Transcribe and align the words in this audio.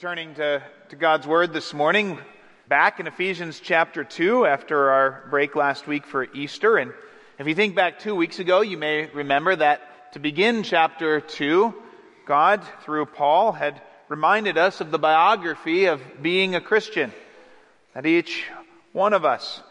We're 0.00 0.08
turning 0.08 0.34
to, 0.36 0.62
to 0.90 0.96
God's 0.96 1.26
Word 1.26 1.52
this 1.52 1.74
morning, 1.74 2.18
back 2.68 3.00
in 3.00 3.06
Ephesians 3.06 3.60
chapter 3.60 4.02
2 4.02 4.46
after 4.46 4.90
our 4.90 5.24
break 5.28 5.54
last 5.54 5.86
week 5.86 6.06
for 6.06 6.24
Easter. 6.32 6.78
And 6.78 6.94
if 7.38 7.46
you 7.46 7.54
think 7.54 7.74
back 7.74 7.98
two 7.98 8.14
weeks 8.14 8.38
ago, 8.38 8.62
you 8.62 8.78
may 8.78 9.10
remember 9.12 9.54
that 9.56 10.12
to 10.14 10.18
begin 10.18 10.62
chapter 10.62 11.20
2, 11.20 11.74
God, 12.24 12.62
through 12.82 13.06
Paul, 13.06 13.52
had 13.52 13.82
reminded 14.08 14.56
us 14.56 14.80
of 14.80 14.90
the 14.90 14.98
biography 14.98 15.84
of 15.84 16.00
being 16.22 16.54
a 16.54 16.62
Christian. 16.62 17.12
That 17.92 18.06
each 18.06 18.46
one 18.92 19.12
of 19.12 19.26
us 19.26 19.62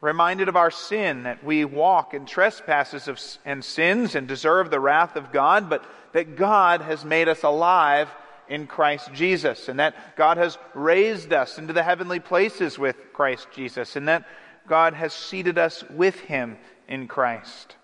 reminded 0.00 0.48
of 0.48 0.56
our 0.56 0.70
sin, 0.70 1.24
that 1.24 1.42
we 1.42 1.64
walk 1.64 2.14
in 2.14 2.26
trespasses 2.26 3.08
of, 3.08 3.18
and 3.44 3.64
sins 3.64 4.14
and 4.14 4.28
deserve 4.28 4.70
the 4.70 4.78
wrath 4.78 5.16
of 5.16 5.32
God, 5.32 5.68
but 5.68 5.84
that 6.12 6.36
God 6.36 6.80
has 6.80 7.04
made 7.04 7.28
us 7.28 7.42
alive 7.42 8.08
in 8.48 8.66
Christ 8.66 9.12
Jesus, 9.12 9.68
and 9.68 9.80
that 9.80 10.16
God 10.16 10.36
has 10.36 10.58
raised 10.74 11.32
us 11.32 11.58
into 11.58 11.72
the 11.72 11.82
heavenly 11.82 12.20
places 12.20 12.78
with 12.78 12.96
Christ 13.12 13.48
Jesus, 13.52 13.96
and 13.96 14.08
that 14.08 14.26
God 14.66 14.94
has 14.94 15.12
seated 15.12 15.58
us 15.58 15.84
with 15.90 16.18
Him 16.20 16.56
in 16.88 17.08
Christ. 17.08 17.76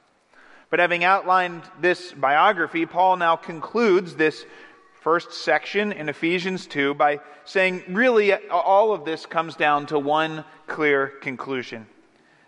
But 0.70 0.78
having 0.78 1.04
outlined 1.04 1.62
this 1.80 2.12
biography, 2.12 2.86
Paul 2.86 3.16
now 3.16 3.36
concludes 3.36 4.14
this 4.14 4.44
first 5.00 5.32
section 5.32 5.92
in 5.92 6.08
Ephesians 6.08 6.66
2 6.66 6.94
by 6.94 7.20
saying, 7.44 7.82
really, 7.88 8.32
all 8.48 8.92
of 8.92 9.04
this 9.04 9.26
comes 9.26 9.56
down 9.56 9.86
to 9.86 9.98
one 9.98 10.44
clear 10.66 11.08
conclusion. 11.08 11.86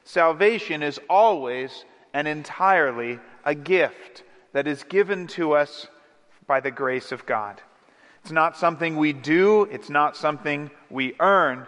Salvation 0.05 0.83
is 0.83 1.01
always 1.09 1.85
and 2.13 2.29
entirely 2.29 3.19
a 3.45 3.55
gift 3.55 4.23
that 4.53 4.67
is 4.67 4.85
given 4.85 5.27
to 5.27 5.53
us 5.53 5.89
by 6.47 6.61
the 6.61 6.71
grace 6.71 7.11
of 7.11 7.25
God. 7.27 7.61
It's 8.23 8.33
not 8.33 8.57
something 8.57 8.97
we 8.97 9.13
do, 9.13 9.65
it's 9.65 9.91
not 9.91 10.17
something 10.17 10.71
we 10.91 11.15
earn, 11.19 11.67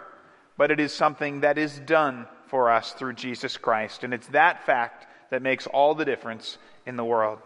but 0.57 0.71
it 0.71 0.79
is 0.79 0.93
something 0.93 1.41
that 1.41 1.57
is 1.57 1.79
done 1.79 2.27
for 2.47 2.71
us 2.71 2.93
through 2.93 3.13
Jesus 3.13 3.57
Christ. 3.57 4.03
And 4.03 4.13
it's 4.13 4.27
that 4.27 4.65
fact 4.65 5.05
that 5.31 5.41
makes 5.41 5.67
all 5.67 5.95
the 5.95 6.05
difference 6.05 6.57
in 6.85 6.95
the 6.95 7.03
world. 7.03 7.39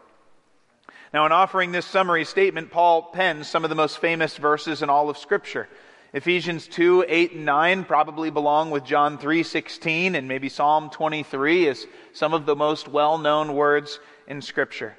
Now, 1.11 1.25
in 1.25 1.31
offering 1.31 1.71
this 1.71 1.87
summary 1.87 2.23
statement, 2.23 2.69
Paul 2.69 3.02
pens 3.02 3.47
some 3.47 3.63
of 3.63 3.71
the 3.71 3.75
most 3.75 3.97
famous 3.97 4.37
verses 4.37 4.83
in 4.83 4.91
all 4.91 5.09
of 5.09 5.17
Scripture. 5.17 5.67
Ephesians 6.13 6.67
2, 6.67 7.05
8, 7.07 7.31
and 7.33 7.45
9 7.45 7.85
probably 7.85 8.30
belong 8.30 8.69
with 8.69 8.83
John 8.83 9.17
3, 9.17 9.41
16, 9.41 10.15
and 10.15 10.27
maybe 10.27 10.49
Psalm 10.49 10.91
23 10.91 11.67
is 11.67 11.87
some 12.13 12.33
of 12.35 12.45
the 12.45 12.55
most 12.55 12.87
well 12.87 13.17
known 13.17 13.55
words 13.55 13.99
in 14.27 14.41
Scripture. 14.41 14.95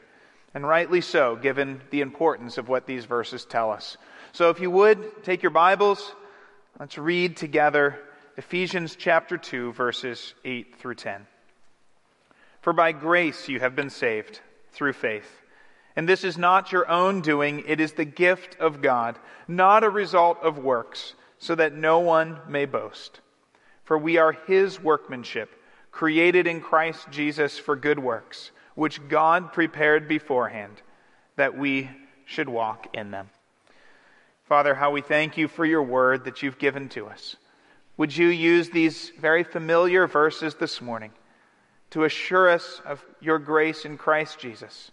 And 0.54 0.66
rightly 0.66 1.00
so, 1.00 1.36
given 1.36 1.80
the 1.90 2.00
importance 2.00 2.58
of 2.58 2.68
what 2.68 2.86
these 2.86 3.04
verses 3.04 3.44
tell 3.44 3.70
us. 3.70 3.96
So 4.32 4.50
if 4.50 4.60
you 4.60 4.70
would, 4.70 5.22
take 5.22 5.42
your 5.42 5.50
Bibles, 5.50 6.14
let's 6.78 6.98
read 6.98 7.36
together 7.36 7.98
Ephesians 8.36 8.96
chapter 8.96 9.36
2, 9.36 9.72
verses 9.72 10.34
8 10.44 10.76
through 10.76 10.96
10. 10.96 11.26
For 12.62 12.72
by 12.72 12.92
grace 12.92 13.48
you 13.48 13.60
have 13.60 13.76
been 13.76 13.90
saved 13.90 14.40
through 14.72 14.92
faith. 14.94 15.40
And 15.96 16.08
this 16.08 16.24
is 16.24 16.38
not 16.38 16.72
your 16.72 16.88
own 16.88 17.20
doing, 17.20 17.64
it 17.66 17.80
is 17.80 17.92
the 17.92 18.04
gift 18.04 18.56
of 18.60 18.82
God, 18.82 19.18
not 19.48 19.84
a 19.84 19.90
result 19.90 20.38
of 20.42 20.58
works, 20.58 21.14
so 21.38 21.54
that 21.54 21.74
no 21.74 21.98
one 22.00 22.38
may 22.48 22.64
boast. 22.66 23.20
For 23.84 23.98
we 23.98 24.16
are 24.16 24.32
his 24.32 24.80
workmanship, 24.80 25.50
created 25.90 26.46
in 26.46 26.60
Christ 26.60 27.08
Jesus 27.10 27.58
for 27.58 27.74
good 27.74 27.98
works, 27.98 28.52
which 28.80 29.06
God 29.08 29.52
prepared 29.52 30.08
beforehand 30.08 30.80
that 31.36 31.54
we 31.54 31.90
should 32.24 32.48
walk 32.48 32.88
in 32.94 33.10
them. 33.10 33.28
Father, 34.44 34.74
how 34.74 34.90
we 34.90 35.02
thank 35.02 35.36
you 35.36 35.48
for 35.48 35.66
your 35.66 35.82
word 35.82 36.24
that 36.24 36.42
you've 36.42 36.56
given 36.56 36.88
to 36.88 37.06
us. 37.06 37.36
Would 37.98 38.16
you 38.16 38.28
use 38.28 38.70
these 38.70 39.12
very 39.20 39.44
familiar 39.44 40.06
verses 40.06 40.54
this 40.54 40.80
morning 40.80 41.12
to 41.90 42.04
assure 42.04 42.48
us 42.48 42.80
of 42.86 43.04
your 43.20 43.38
grace 43.38 43.84
in 43.84 43.98
Christ 43.98 44.38
Jesus 44.38 44.90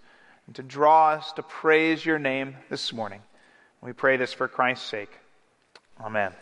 and 0.47 0.55
to 0.57 0.63
draw 0.63 1.11
us 1.11 1.31
to 1.37 1.43
praise 1.43 2.05
your 2.05 2.19
name 2.19 2.57
this 2.69 2.91
morning. 2.91 3.21
We 3.79 3.93
pray 3.93 4.17
this 4.17 4.33
for 4.33 4.49
Christ's 4.49 4.89
sake. 4.89 5.17
Amen. 6.01 6.33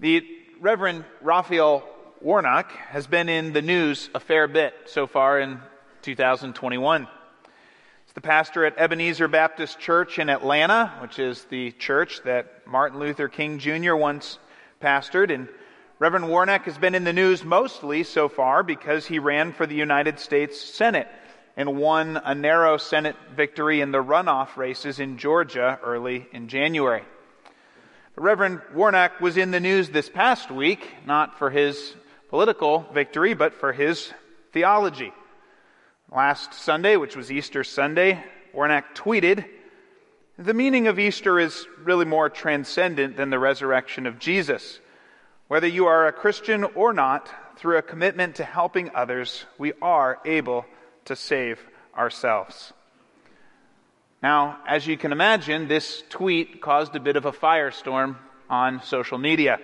The 0.00 0.22
Reverend 0.60 1.06
Raphael 1.22 1.82
Warnock 2.22 2.70
has 2.72 3.06
been 3.06 3.30
in 3.30 3.54
the 3.54 3.62
news 3.62 4.10
a 4.14 4.20
fair 4.20 4.46
bit 4.46 4.74
so 4.84 5.06
far 5.06 5.40
in 5.40 5.58
2021. 6.02 7.08
He's 8.04 8.12
the 8.12 8.20
pastor 8.20 8.66
at 8.66 8.76
Ebenezer 8.76 9.26
Baptist 9.26 9.78
Church 9.78 10.18
in 10.18 10.28
Atlanta, 10.28 10.92
which 11.00 11.18
is 11.18 11.44
the 11.44 11.72
church 11.72 12.20
that 12.24 12.66
Martin 12.66 12.98
Luther 12.98 13.28
King 13.28 13.58
Jr. 13.58 13.94
once 13.94 14.38
pastored. 14.82 15.32
And 15.34 15.48
Reverend 15.98 16.28
Warnock 16.28 16.66
has 16.66 16.76
been 16.76 16.94
in 16.94 17.04
the 17.04 17.14
news 17.14 17.42
mostly 17.42 18.02
so 18.02 18.28
far 18.28 18.62
because 18.62 19.06
he 19.06 19.18
ran 19.18 19.54
for 19.54 19.66
the 19.66 19.74
United 19.74 20.18
States 20.18 20.60
Senate 20.60 21.08
and 21.56 21.78
won 21.78 22.20
a 22.22 22.34
narrow 22.34 22.76
Senate 22.76 23.16
victory 23.34 23.80
in 23.80 23.92
the 23.92 24.04
runoff 24.04 24.58
races 24.58 25.00
in 25.00 25.16
Georgia 25.16 25.80
early 25.82 26.26
in 26.32 26.48
January. 26.48 27.04
Reverend 28.14 28.60
Warnock 28.74 29.22
was 29.22 29.38
in 29.38 29.52
the 29.52 29.60
news 29.60 29.88
this 29.88 30.10
past 30.10 30.50
week, 30.50 30.86
not 31.06 31.38
for 31.38 31.48
his 31.48 31.94
political 32.30 32.86
victory, 32.94 33.34
but 33.34 33.54
for 33.54 33.72
his 33.72 34.12
theology. 34.52 35.12
Last 36.12 36.54
Sunday, 36.54 36.96
which 36.96 37.16
was 37.16 37.30
Easter 37.30 37.64
Sunday, 37.64 38.24
Warnock 38.54 38.94
tweeted, 38.94 39.44
The 40.38 40.54
meaning 40.54 40.86
of 40.86 41.00
Easter 41.00 41.40
is 41.40 41.66
really 41.82 42.04
more 42.04 42.30
transcendent 42.30 43.16
than 43.16 43.30
the 43.30 43.38
resurrection 43.40 44.06
of 44.06 44.20
Jesus. 44.20 44.78
Whether 45.48 45.66
you 45.66 45.86
are 45.86 46.06
a 46.06 46.12
Christian 46.12 46.62
or 46.62 46.92
not, 46.92 47.28
through 47.56 47.78
a 47.78 47.82
commitment 47.82 48.36
to 48.36 48.44
helping 48.44 48.94
others, 48.94 49.44
we 49.58 49.72
are 49.82 50.20
able 50.24 50.64
to 51.06 51.16
save 51.16 51.60
ourselves. 51.98 52.72
Now, 54.22 54.58
as 54.68 54.86
you 54.86 54.96
can 54.96 55.10
imagine, 55.10 55.66
this 55.66 56.04
tweet 56.08 56.62
caused 56.62 56.94
a 56.94 57.00
bit 57.00 57.16
of 57.16 57.26
a 57.26 57.32
firestorm 57.32 58.16
on 58.48 58.82
social 58.84 59.18
media. 59.18 59.58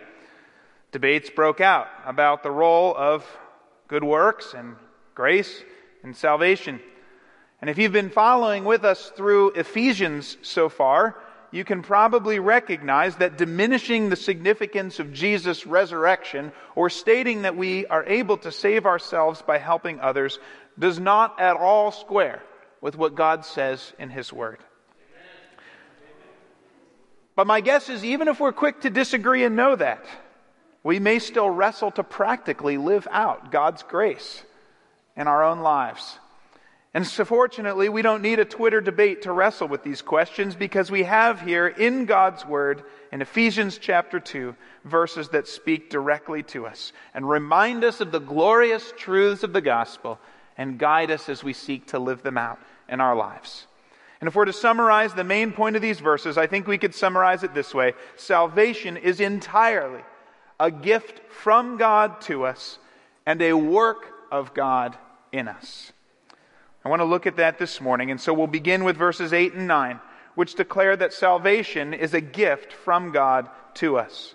Debates 0.92 1.30
broke 1.30 1.60
out 1.60 1.88
about 2.04 2.42
the 2.42 2.50
role 2.50 2.94
of 2.96 3.24
good 3.88 4.04
works 4.04 4.54
and 4.54 4.76
grace 5.14 5.62
and 6.02 6.16
salvation. 6.16 6.80
And 7.60 7.70
if 7.70 7.78
you've 7.78 7.92
been 7.92 8.10
following 8.10 8.64
with 8.64 8.84
us 8.84 9.10
through 9.16 9.52
Ephesians 9.52 10.36
so 10.42 10.68
far, 10.68 11.16
you 11.50 11.64
can 11.64 11.82
probably 11.82 12.38
recognize 12.38 13.16
that 13.16 13.38
diminishing 13.38 14.08
the 14.08 14.16
significance 14.16 14.98
of 14.98 15.12
Jesus' 15.12 15.66
resurrection 15.66 16.52
or 16.74 16.90
stating 16.90 17.42
that 17.42 17.56
we 17.56 17.86
are 17.86 18.04
able 18.04 18.36
to 18.38 18.52
save 18.52 18.84
ourselves 18.84 19.42
by 19.42 19.58
helping 19.58 20.00
others 20.00 20.38
does 20.78 21.00
not 21.00 21.40
at 21.40 21.56
all 21.56 21.92
square 21.92 22.42
with 22.80 22.96
what 22.96 23.14
God 23.14 23.44
says 23.44 23.92
in 23.98 24.10
His 24.10 24.32
Word. 24.32 24.58
But 27.34 27.46
my 27.46 27.60
guess 27.60 27.88
is 27.88 28.04
even 28.04 28.28
if 28.28 28.40
we're 28.40 28.52
quick 28.52 28.82
to 28.82 28.90
disagree 28.90 29.44
and 29.44 29.56
know 29.56 29.76
that, 29.76 30.04
we 30.86 31.00
may 31.00 31.18
still 31.18 31.50
wrestle 31.50 31.90
to 31.90 32.04
practically 32.04 32.78
live 32.78 33.08
out 33.10 33.50
God's 33.50 33.82
grace 33.82 34.44
in 35.16 35.26
our 35.26 35.42
own 35.42 35.58
lives. 35.58 36.20
And 36.94 37.04
so, 37.04 37.24
fortunately, 37.24 37.88
we 37.88 38.02
don't 38.02 38.22
need 38.22 38.38
a 38.38 38.44
Twitter 38.44 38.80
debate 38.80 39.22
to 39.22 39.32
wrestle 39.32 39.66
with 39.66 39.82
these 39.82 40.00
questions 40.00 40.54
because 40.54 40.88
we 40.88 41.02
have 41.02 41.40
here 41.40 41.66
in 41.66 42.04
God's 42.04 42.46
Word, 42.46 42.84
in 43.10 43.20
Ephesians 43.20 43.78
chapter 43.78 44.20
2, 44.20 44.54
verses 44.84 45.30
that 45.30 45.48
speak 45.48 45.90
directly 45.90 46.44
to 46.44 46.68
us 46.68 46.92
and 47.14 47.28
remind 47.28 47.82
us 47.82 48.00
of 48.00 48.12
the 48.12 48.20
glorious 48.20 48.92
truths 48.96 49.42
of 49.42 49.52
the 49.52 49.60
gospel 49.60 50.20
and 50.56 50.78
guide 50.78 51.10
us 51.10 51.28
as 51.28 51.42
we 51.42 51.52
seek 51.52 51.88
to 51.88 51.98
live 51.98 52.22
them 52.22 52.38
out 52.38 52.60
in 52.88 53.00
our 53.00 53.16
lives. 53.16 53.66
And 54.20 54.28
if 54.28 54.36
we're 54.36 54.44
to 54.44 54.52
summarize 54.52 55.14
the 55.14 55.24
main 55.24 55.50
point 55.50 55.74
of 55.74 55.82
these 55.82 55.98
verses, 55.98 56.38
I 56.38 56.46
think 56.46 56.68
we 56.68 56.78
could 56.78 56.94
summarize 56.94 57.42
it 57.42 57.54
this 57.54 57.74
way 57.74 57.94
Salvation 58.14 58.96
is 58.96 59.18
entirely 59.18 60.04
a 60.58 60.70
gift 60.70 61.20
from 61.32 61.76
God 61.76 62.20
to 62.22 62.44
us 62.44 62.78
and 63.24 63.40
a 63.42 63.52
work 63.52 64.06
of 64.30 64.54
God 64.54 64.96
in 65.32 65.48
us. 65.48 65.92
I 66.84 66.88
want 66.88 67.00
to 67.00 67.06
look 67.06 67.26
at 67.26 67.36
that 67.36 67.58
this 67.58 67.80
morning, 67.80 68.10
and 68.10 68.20
so 68.20 68.32
we'll 68.32 68.46
begin 68.46 68.84
with 68.84 68.96
verses 68.96 69.32
8 69.32 69.54
and 69.54 69.66
9, 69.66 70.00
which 70.36 70.54
declare 70.54 70.96
that 70.96 71.12
salvation 71.12 71.92
is 71.92 72.14
a 72.14 72.20
gift 72.20 72.72
from 72.72 73.10
God 73.10 73.48
to 73.74 73.98
us. 73.98 74.34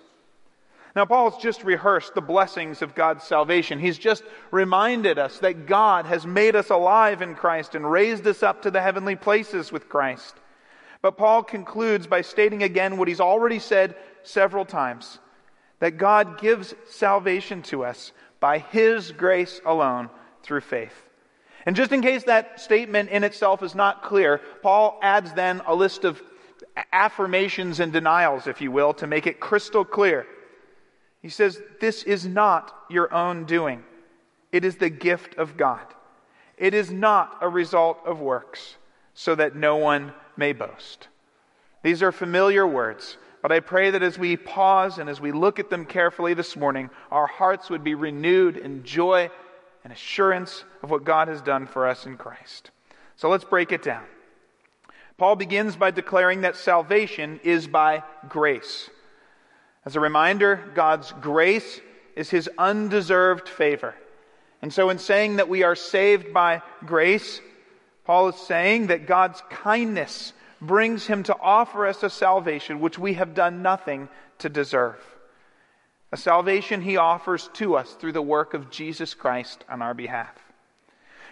Now, 0.94 1.06
Paul's 1.06 1.42
just 1.42 1.64
rehearsed 1.64 2.14
the 2.14 2.20
blessings 2.20 2.82
of 2.82 2.94
God's 2.94 3.24
salvation. 3.24 3.78
He's 3.78 3.96
just 3.96 4.22
reminded 4.50 5.18
us 5.18 5.38
that 5.38 5.66
God 5.66 6.04
has 6.04 6.26
made 6.26 6.54
us 6.54 6.68
alive 6.68 7.22
in 7.22 7.34
Christ 7.34 7.74
and 7.74 7.90
raised 7.90 8.26
us 8.26 8.42
up 8.42 8.62
to 8.62 8.70
the 8.70 8.82
heavenly 8.82 9.16
places 9.16 9.72
with 9.72 9.88
Christ. 9.88 10.34
But 11.00 11.16
Paul 11.16 11.42
concludes 11.42 12.06
by 12.06 12.20
stating 12.20 12.62
again 12.62 12.98
what 12.98 13.08
he's 13.08 13.20
already 13.20 13.58
said 13.58 13.96
several 14.22 14.66
times 14.66 15.18
that 15.82 15.98
God 15.98 16.40
gives 16.40 16.76
salvation 16.88 17.60
to 17.62 17.84
us 17.84 18.12
by 18.38 18.58
his 18.58 19.10
grace 19.10 19.60
alone 19.66 20.10
through 20.44 20.60
faith. 20.60 20.94
And 21.66 21.74
just 21.74 21.90
in 21.90 22.02
case 22.02 22.22
that 22.22 22.60
statement 22.60 23.10
in 23.10 23.24
itself 23.24 23.64
is 23.64 23.74
not 23.74 24.04
clear, 24.04 24.40
Paul 24.62 25.00
adds 25.02 25.32
then 25.32 25.60
a 25.66 25.74
list 25.74 26.04
of 26.04 26.22
affirmations 26.92 27.80
and 27.80 27.92
denials, 27.92 28.46
if 28.46 28.60
you 28.60 28.70
will, 28.70 28.94
to 28.94 29.08
make 29.08 29.26
it 29.26 29.40
crystal 29.40 29.84
clear. 29.84 30.24
He 31.20 31.28
says, 31.28 31.60
This 31.80 32.04
is 32.04 32.28
not 32.28 32.72
your 32.88 33.12
own 33.12 33.44
doing, 33.44 33.82
it 34.52 34.64
is 34.64 34.76
the 34.76 34.88
gift 34.88 35.34
of 35.34 35.56
God. 35.56 35.84
It 36.56 36.74
is 36.74 36.92
not 36.92 37.38
a 37.40 37.48
result 37.48 37.98
of 38.06 38.20
works, 38.20 38.76
so 39.14 39.34
that 39.34 39.56
no 39.56 39.74
one 39.78 40.12
may 40.36 40.52
boast. 40.52 41.08
These 41.82 42.04
are 42.04 42.12
familiar 42.12 42.68
words, 42.68 43.16
but 43.42 43.50
I 43.50 43.58
pray 43.58 43.90
that 43.90 44.04
as 44.04 44.16
we 44.16 44.36
pause 44.36 44.98
and 44.98 45.10
as 45.10 45.20
we 45.20 45.32
look 45.32 45.58
at 45.58 45.68
them 45.68 45.84
carefully 45.84 46.32
this 46.32 46.56
morning, 46.56 46.90
our 47.10 47.26
hearts 47.26 47.68
would 47.68 47.82
be 47.82 47.96
renewed 47.96 48.56
in 48.56 48.84
joy 48.84 49.30
and 49.82 49.92
assurance 49.92 50.64
of 50.82 50.90
what 50.90 51.04
God 51.04 51.26
has 51.26 51.42
done 51.42 51.66
for 51.66 51.88
us 51.88 52.06
in 52.06 52.16
Christ. 52.16 52.70
So 53.16 53.28
let's 53.28 53.44
break 53.44 53.72
it 53.72 53.82
down. 53.82 54.04
Paul 55.18 55.34
begins 55.34 55.76
by 55.76 55.90
declaring 55.90 56.42
that 56.42 56.56
salvation 56.56 57.40
is 57.42 57.66
by 57.66 58.04
grace. 58.28 58.88
As 59.84 59.96
a 59.96 60.00
reminder, 60.00 60.62
God's 60.74 61.12
grace 61.20 61.80
is 62.14 62.30
his 62.30 62.48
undeserved 62.56 63.48
favor. 63.48 63.94
And 64.62 64.72
so, 64.72 64.90
in 64.90 64.98
saying 64.98 65.36
that 65.36 65.48
we 65.48 65.64
are 65.64 65.74
saved 65.74 66.32
by 66.32 66.62
grace, 66.86 67.40
Paul 68.04 68.28
is 68.28 68.36
saying 68.36 68.88
that 68.88 69.06
God's 69.06 69.42
kindness 69.50 70.32
brings 70.62 71.06
him 71.06 71.24
to 71.24 71.36
offer 71.40 71.86
us 71.86 72.02
a 72.02 72.10
salvation 72.10 72.80
which 72.80 72.98
we 72.98 73.14
have 73.14 73.34
done 73.34 73.62
nothing 73.62 74.08
to 74.38 74.48
deserve. 74.48 74.96
A 76.12 76.16
salvation 76.16 76.80
he 76.80 76.96
offers 76.96 77.50
to 77.54 77.74
us 77.74 77.92
through 77.94 78.12
the 78.12 78.22
work 78.22 78.54
of 78.54 78.70
Jesus 78.70 79.14
Christ 79.14 79.64
on 79.68 79.82
our 79.82 79.94
behalf. 79.94 80.34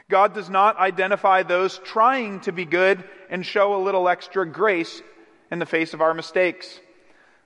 God 0.09 0.35
does 0.35 0.51
not 0.51 0.79
identify 0.79 1.45
those 1.45 1.79
trying 1.79 2.41
to 2.41 2.53
be 2.53 2.65
good 2.65 3.05
and 3.31 3.47
show 3.47 3.75
a 3.75 3.85
little 3.85 4.09
extra 4.09 4.45
grace 4.45 5.01
in 5.51 5.61
the 5.61 5.67
face 5.67 5.95
of 5.95 6.01
our 6.01 6.15
mistakes. 6.15 6.81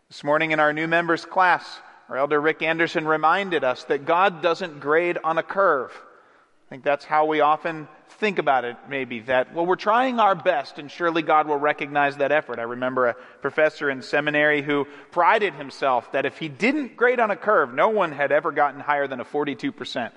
This 0.09 0.25
morning 0.25 0.53
in 0.53 0.61
our 0.61 0.73
new 0.73 0.89
members 0.89 1.27
class, 1.27 1.81
our 2.09 2.17
elder 2.17 2.41
Rick 2.41 2.63
Anderson 2.63 3.07
reminded 3.07 3.65
us 3.65 3.85
that 3.85 4.07
God 4.07 4.43
doesn't 4.43 4.81
grade 4.81 5.19
on 5.23 5.37
a 5.37 5.43
curve. 5.43 5.91
I 5.93 6.71
think 6.71 6.85
that's 6.85 7.05
how 7.05 7.27
we 7.27 7.41
often 7.41 7.89
think 8.15 8.39
about 8.39 8.65
it, 8.65 8.77
maybe, 8.89 9.21
that, 9.21 9.55
well, 9.55 9.67
we're 9.67 9.77
trying 9.77 10.21
our 10.21 10.35
best 10.35 10.79
and 10.79 10.91
surely 10.91 11.23
God 11.23 11.47
will 11.47 11.59
recognize 11.59 12.17
that 12.17 12.33
effort. 12.33 12.59
I 12.59 12.63
remember 12.63 13.09
a 13.09 13.15
professor 13.41 13.91
in 13.91 14.03
seminary 14.03 14.63
who 14.63 14.87
prided 15.11 15.55
himself 15.55 16.13
that 16.13 16.27
if 16.27 16.39
he 16.39 16.49
didn't 16.49 16.97
grade 16.97 17.21
on 17.21 17.31
a 17.31 17.37
curve, 17.37 17.75
no 17.75 17.89
one 17.89 18.13
had 18.13 18.33
ever 18.33 18.53
gotten 18.53 18.81
higher 18.81 19.07
than 19.07 19.21
a 19.21 19.25
42% 19.25 20.11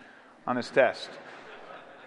on 0.45 0.55
his 0.55 0.69
test. 0.69 1.09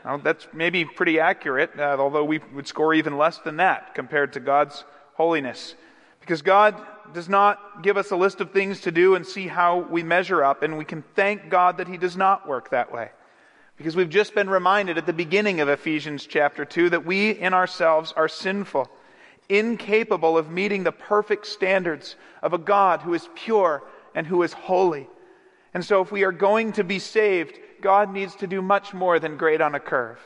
Well, 0.04 0.18
that's 0.18 0.48
maybe 0.52 0.84
pretty 0.84 1.20
accurate, 1.20 1.78
uh, 1.78 1.96
although 1.98 2.24
we 2.24 2.40
would 2.54 2.66
score 2.66 2.94
even 2.94 3.18
less 3.18 3.38
than 3.38 3.56
that 3.58 3.94
compared 3.94 4.32
to 4.34 4.40
God's 4.40 4.84
holiness. 5.14 5.74
Because 6.20 6.42
God 6.42 6.80
does 7.12 7.28
not 7.28 7.82
give 7.82 7.96
us 7.96 8.10
a 8.10 8.16
list 8.16 8.40
of 8.40 8.52
things 8.52 8.80
to 8.82 8.92
do 8.92 9.14
and 9.14 9.26
see 9.26 9.46
how 9.46 9.80
we 9.80 10.02
measure 10.02 10.42
up, 10.42 10.62
and 10.62 10.78
we 10.78 10.84
can 10.84 11.02
thank 11.14 11.50
God 11.50 11.78
that 11.78 11.88
He 11.88 11.96
does 11.96 12.16
not 12.16 12.48
work 12.48 12.70
that 12.70 12.92
way. 12.92 13.10
Because 13.80 13.96
we've 13.96 14.10
just 14.10 14.34
been 14.34 14.50
reminded 14.50 14.98
at 14.98 15.06
the 15.06 15.14
beginning 15.14 15.62
of 15.62 15.70
Ephesians 15.70 16.26
chapter 16.26 16.66
2 16.66 16.90
that 16.90 17.06
we 17.06 17.30
in 17.30 17.54
ourselves 17.54 18.12
are 18.14 18.28
sinful, 18.28 18.90
incapable 19.48 20.36
of 20.36 20.50
meeting 20.50 20.84
the 20.84 20.92
perfect 20.92 21.46
standards 21.46 22.14
of 22.42 22.52
a 22.52 22.58
God 22.58 23.00
who 23.00 23.14
is 23.14 23.26
pure 23.34 23.82
and 24.14 24.26
who 24.26 24.42
is 24.42 24.52
holy. 24.52 25.08
And 25.72 25.82
so, 25.82 26.02
if 26.02 26.12
we 26.12 26.24
are 26.24 26.30
going 26.30 26.72
to 26.72 26.84
be 26.84 26.98
saved, 26.98 27.58
God 27.80 28.12
needs 28.12 28.34
to 28.36 28.46
do 28.46 28.60
much 28.60 28.92
more 28.92 29.18
than 29.18 29.38
grade 29.38 29.62
on 29.62 29.74
a 29.74 29.80
curve. 29.80 30.18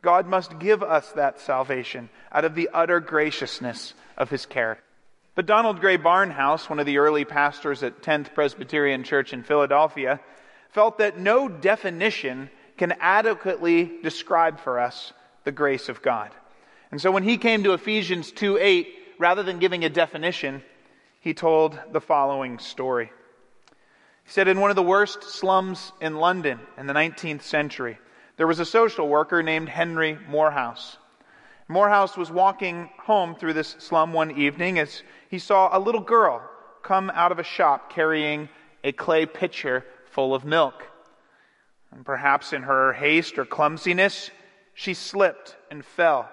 God 0.00 0.26
must 0.26 0.58
give 0.58 0.82
us 0.82 1.12
that 1.12 1.38
salvation 1.38 2.08
out 2.32 2.46
of 2.46 2.54
the 2.54 2.70
utter 2.72 2.98
graciousness 2.98 3.92
of 4.16 4.30
His 4.30 4.46
character. 4.46 4.82
But 5.34 5.44
Donald 5.44 5.80
Grey 5.80 5.98
Barnhouse, 5.98 6.70
one 6.70 6.80
of 6.80 6.86
the 6.86 6.96
early 6.96 7.26
pastors 7.26 7.82
at 7.82 8.00
10th 8.00 8.32
Presbyterian 8.32 9.04
Church 9.04 9.34
in 9.34 9.42
Philadelphia, 9.42 10.18
felt 10.70 10.96
that 10.96 11.18
no 11.18 11.46
definition 11.46 12.48
can 12.82 12.96
adequately 12.98 13.92
describe 14.02 14.58
for 14.58 14.80
us 14.80 15.12
the 15.44 15.52
grace 15.52 15.88
of 15.88 16.02
God. 16.02 16.32
And 16.90 17.00
so 17.00 17.12
when 17.12 17.22
he 17.22 17.38
came 17.38 17.62
to 17.62 17.74
Ephesians 17.74 18.32
2 18.32 18.58
8, 18.58 18.88
rather 19.20 19.44
than 19.44 19.60
giving 19.60 19.84
a 19.84 19.88
definition, 19.88 20.64
he 21.20 21.32
told 21.32 21.78
the 21.92 22.00
following 22.00 22.58
story. 22.58 23.12
He 24.24 24.32
said, 24.32 24.48
In 24.48 24.58
one 24.58 24.70
of 24.70 24.74
the 24.74 24.82
worst 24.82 25.22
slums 25.22 25.92
in 26.00 26.16
London 26.16 26.58
in 26.76 26.88
the 26.88 26.92
19th 26.92 27.42
century, 27.42 27.98
there 28.36 28.48
was 28.48 28.58
a 28.58 28.64
social 28.64 29.06
worker 29.06 29.44
named 29.44 29.68
Henry 29.68 30.18
Moorhouse. 30.28 30.96
Moorhouse 31.68 32.16
was 32.16 32.32
walking 32.32 32.90
home 32.98 33.36
through 33.36 33.52
this 33.52 33.76
slum 33.78 34.12
one 34.12 34.32
evening 34.32 34.80
as 34.80 35.04
he 35.28 35.38
saw 35.38 35.68
a 35.70 35.78
little 35.78 36.00
girl 36.00 36.42
come 36.82 37.12
out 37.14 37.30
of 37.30 37.38
a 37.38 37.44
shop 37.44 37.92
carrying 37.92 38.48
a 38.82 38.90
clay 38.90 39.24
pitcher 39.24 39.84
full 40.10 40.34
of 40.34 40.44
milk. 40.44 40.82
And 41.92 42.04
perhaps 42.04 42.52
in 42.52 42.62
her 42.62 42.92
haste 42.94 43.38
or 43.38 43.44
clumsiness, 43.44 44.30
she 44.74 44.94
slipped 44.94 45.56
and 45.70 45.84
fell, 45.84 46.28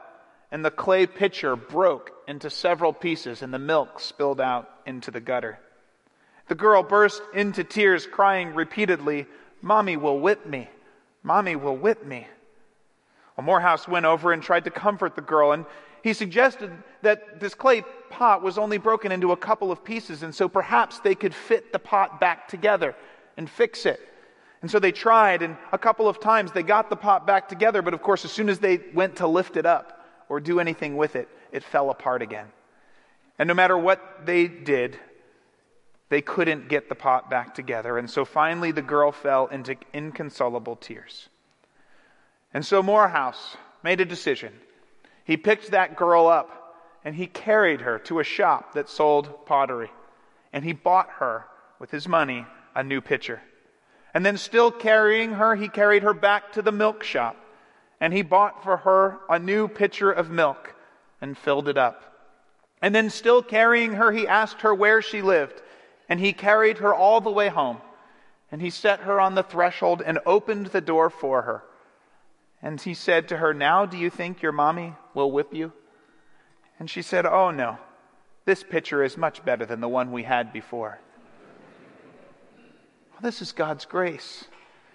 and 0.51 0.63
the 0.63 0.71
clay 0.71 1.05
pitcher 1.05 1.55
broke 1.55 2.11
into 2.27 2.49
several 2.49 2.93
pieces, 2.93 3.41
and 3.41 3.53
the 3.53 3.59
milk 3.59 3.99
spilled 3.99 4.39
out 4.39 4.69
into 4.85 5.11
the 5.11 5.19
gutter. 5.19 5.59
The 6.47 6.55
girl 6.55 6.81
burst 6.81 7.21
into 7.33 7.63
tears, 7.63 8.07
crying 8.07 8.55
repeatedly, 8.55 9.27
Mommy 9.61 9.97
will 9.97 10.19
whip 10.19 10.45
me. 10.45 10.69
Mommy 11.21 11.55
will 11.55 11.75
whip 11.75 12.05
me. 12.05 12.25
Well, 13.35 13.45
Moorhouse 13.45 13.87
went 13.87 14.05
over 14.05 14.31
and 14.31 14.41
tried 14.41 14.63
to 14.63 14.71
comfort 14.71 15.15
the 15.15 15.21
girl, 15.21 15.51
and 15.51 15.65
he 16.01 16.13
suggested 16.13 16.71
that 17.01 17.41
this 17.41 17.53
clay 17.53 17.83
pot 18.09 18.41
was 18.41 18.57
only 18.57 18.77
broken 18.77 19.11
into 19.11 19.33
a 19.33 19.37
couple 19.37 19.71
of 19.71 19.83
pieces, 19.83 20.23
and 20.23 20.33
so 20.33 20.47
perhaps 20.47 20.99
they 20.99 21.15
could 21.15 21.35
fit 21.35 21.73
the 21.73 21.79
pot 21.79 22.21
back 22.21 22.47
together 22.47 22.95
and 23.35 23.49
fix 23.49 23.85
it. 23.85 23.99
And 24.61 24.69
so 24.69 24.79
they 24.79 24.91
tried, 24.91 25.41
and 25.41 25.55
a 25.71 25.77
couple 25.77 26.07
of 26.07 26.19
times 26.19 26.51
they 26.51 26.63
got 26.63 26.89
the 26.89 26.95
pot 26.95 27.25
back 27.25 27.47
together, 27.47 27.81
but 27.81 27.93
of 27.93 28.01
course, 28.01 28.25
as 28.25 28.31
soon 28.31 28.49
as 28.49 28.59
they 28.59 28.81
went 28.93 29.17
to 29.17 29.27
lift 29.27 29.55
it 29.55 29.65
up 29.65 30.05
or 30.27 30.39
do 30.39 30.59
anything 30.59 30.97
with 30.97 31.15
it, 31.15 31.29
it 31.51 31.63
fell 31.63 31.89
apart 31.89 32.21
again. 32.21 32.47
And 33.37 33.47
no 33.47 33.53
matter 33.53 33.77
what 33.77 34.25
they 34.25 34.47
did, 34.47 34.99
they 36.09 36.21
couldn't 36.21 36.67
get 36.67 36.89
the 36.89 36.95
pot 36.95 37.29
back 37.29 37.55
together. 37.55 37.97
And 37.97 38.09
so 38.09 38.25
finally, 38.25 38.71
the 38.71 38.81
girl 38.81 39.11
fell 39.11 39.47
into 39.47 39.77
inconsolable 39.93 40.75
tears. 40.75 41.29
And 42.53 42.65
so 42.65 42.83
Moorhouse 42.83 43.55
made 43.83 44.01
a 44.01 44.05
decision. 44.05 44.53
He 45.23 45.37
picked 45.37 45.71
that 45.71 45.95
girl 45.95 46.27
up 46.27 46.75
and 47.05 47.15
he 47.15 47.27
carried 47.27 47.81
her 47.81 47.99
to 47.99 48.19
a 48.19 48.23
shop 48.23 48.73
that 48.73 48.89
sold 48.89 49.45
pottery. 49.45 49.91
And 50.51 50.65
he 50.65 50.73
bought 50.73 51.09
her, 51.19 51.45
with 51.77 51.91
his 51.91 52.07
money, 52.07 52.45
a 52.75 52.83
new 52.83 52.99
pitcher. 52.99 53.41
And 54.13 54.25
then, 54.25 54.37
still 54.37 54.71
carrying 54.71 55.33
her, 55.33 55.55
he 55.55 55.67
carried 55.67 56.03
her 56.03 56.13
back 56.13 56.53
to 56.53 56.61
the 56.61 56.71
milk 56.71 57.03
shop. 57.03 57.35
And 58.01 58.13
he 58.13 58.21
bought 58.21 58.63
for 58.63 58.77
her 58.77 59.19
a 59.29 59.37
new 59.37 59.67
pitcher 59.67 60.11
of 60.11 60.29
milk 60.29 60.73
and 61.21 61.37
filled 61.37 61.67
it 61.67 61.77
up. 61.77 62.03
And 62.81 62.95
then, 62.95 63.09
still 63.09 63.43
carrying 63.43 63.93
her, 63.93 64.11
he 64.11 64.27
asked 64.27 64.61
her 64.61 64.73
where 64.73 65.01
she 65.01 65.21
lived. 65.21 65.61
And 66.07 66.19
he 66.19 66.33
carried 66.33 66.79
her 66.79 66.93
all 66.93 67.21
the 67.21 67.29
way 67.29 67.49
home. 67.49 67.77
And 68.51 68.61
he 68.61 68.71
set 68.71 69.01
her 69.01 69.19
on 69.19 69.35
the 69.35 69.43
threshold 69.43 70.01
and 70.03 70.19
opened 70.25 70.67
the 70.67 70.81
door 70.81 71.09
for 71.09 71.43
her. 71.43 71.63
And 72.61 72.81
he 72.81 72.93
said 72.93 73.27
to 73.29 73.37
her, 73.37 73.53
Now 73.53 73.85
do 73.85 73.97
you 73.97 74.09
think 74.09 74.41
your 74.41 74.51
mommy 74.51 74.95
will 75.13 75.31
whip 75.31 75.53
you? 75.53 75.71
And 76.79 76.89
she 76.89 77.01
said, 77.01 77.25
Oh, 77.25 77.51
no. 77.51 77.77
This 78.45 78.63
pitcher 78.63 79.03
is 79.03 79.17
much 79.17 79.45
better 79.45 79.65
than 79.65 79.81
the 79.81 79.87
one 79.87 80.11
we 80.11 80.23
had 80.23 80.51
before. 80.51 80.99
Well, 83.19 83.29
this 83.29 83.41
is 83.41 83.51
God's 83.51 83.83
grace. 83.83 84.45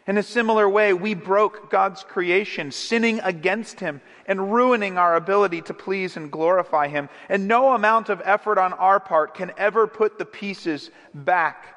In 0.06 0.16
a 0.16 0.22
similar 0.22 0.66
way, 0.66 0.94
we 0.94 1.12
broke 1.12 1.70
God's 1.70 2.02
creation, 2.04 2.70
sinning 2.70 3.20
against 3.20 3.80
Him 3.80 4.00
and 4.24 4.50
ruining 4.50 4.96
our 4.96 5.14
ability 5.14 5.60
to 5.62 5.74
please 5.74 6.16
and 6.16 6.32
glorify 6.32 6.88
Him. 6.88 7.10
And 7.28 7.46
no 7.46 7.74
amount 7.74 8.08
of 8.08 8.22
effort 8.24 8.56
on 8.56 8.72
our 8.72 8.98
part 8.98 9.34
can 9.34 9.52
ever 9.58 9.86
put 9.86 10.16
the 10.16 10.24
pieces 10.24 10.90
back 11.12 11.76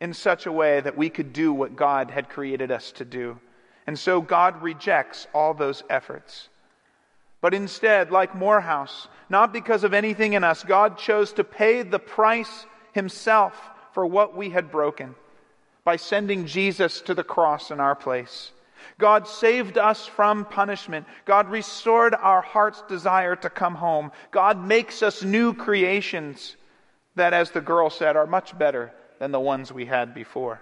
in 0.00 0.12
such 0.12 0.46
a 0.46 0.50
way 0.50 0.80
that 0.80 0.96
we 0.96 1.08
could 1.08 1.32
do 1.32 1.52
what 1.52 1.76
God 1.76 2.10
had 2.10 2.30
created 2.30 2.72
us 2.72 2.90
to 2.92 3.04
do. 3.04 3.38
And 3.86 3.96
so 3.96 4.20
God 4.20 4.62
rejects 4.62 5.28
all 5.32 5.54
those 5.54 5.84
efforts. 5.88 6.48
But 7.40 7.54
instead, 7.54 8.10
like 8.10 8.34
Moorhouse, 8.34 9.06
not 9.30 9.52
because 9.52 9.84
of 9.84 9.94
anything 9.94 10.32
in 10.32 10.42
us, 10.42 10.64
God 10.64 10.98
chose 10.98 11.32
to 11.34 11.44
pay 11.44 11.82
the 11.82 12.00
price 12.00 12.66
himself 12.92 13.54
for 13.92 14.04
what 14.04 14.36
we 14.36 14.50
had 14.50 14.72
broken 14.72 15.14
by 15.86 15.94
sending 15.94 16.46
Jesus 16.46 17.00
to 17.02 17.14
the 17.14 17.22
cross 17.22 17.70
in 17.70 17.78
our 17.78 17.94
place. 17.94 18.50
God 18.98 19.28
saved 19.28 19.78
us 19.78 20.04
from 20.04 20.44
punishment. 20.44 21.06
God 21.24 21.48
restored 21.48 22.12
our 22.12 22.42
heart's 22.42 22.82
desire 22.88 23.36
to 23.36 23.48
come 23.48 23.76
home. 23.76 24.10
God 24.32 24.60
makes 24.60 25.00
us 25.00 25.22
new 25.22 25.54
creations 25.54 26.56
that, 27.14 27.32
as 27.32 27.52
the 27.52 27.60
girl 27.60 27.88
said, 27.88 28.16
are 28.16 28.26
much 28.26 28.58
better 28.58 28.92
than 29.20 29.30
the 29.30 29.38
ones 29.38 29.72
we 29.72 29.86
had 29.86 30.12
before. 30.12 30.60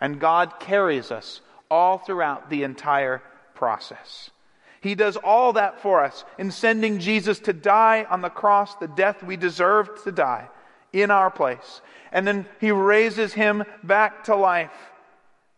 And 0.00 0.18
God 0.18 0.58
carries 0.58 1.12
us 1.12 1.40
all 1.70 1.98
throughout 1.98 2.50
the 2.50 2.64
entire 2.64 3.22
process. 3.54 4.30
He 4.80 4.96
does 4.96 5.16
all 5.16 5.52
that 5.52 5.80
for 5.82 6.02
us 6.02 6.24
in 6.36 6.50
sending 6.50 6.98
Jesus 6.98 7.38
to 7.40 7.52
die 7.52 8.08
on 8.10 8.22
the 8.22 8.28
cross, 8.28 8.74
the 8.74 8.88
death 8.88 9.22
we 9.22 9.36
deserved 9.36 10.02
to 10.02 10.10
die 10.10 10.48
in 10.92 11.10
our 11.10 11.30
place. 11.30 11.80
And 12.12 12.26
then 12.26 12.46
he 12.60 12.70
raises 12.70 13.32
him 13.32 13.64
back 13.82 14.24
to 14.24 14.36
life 14.36 14.72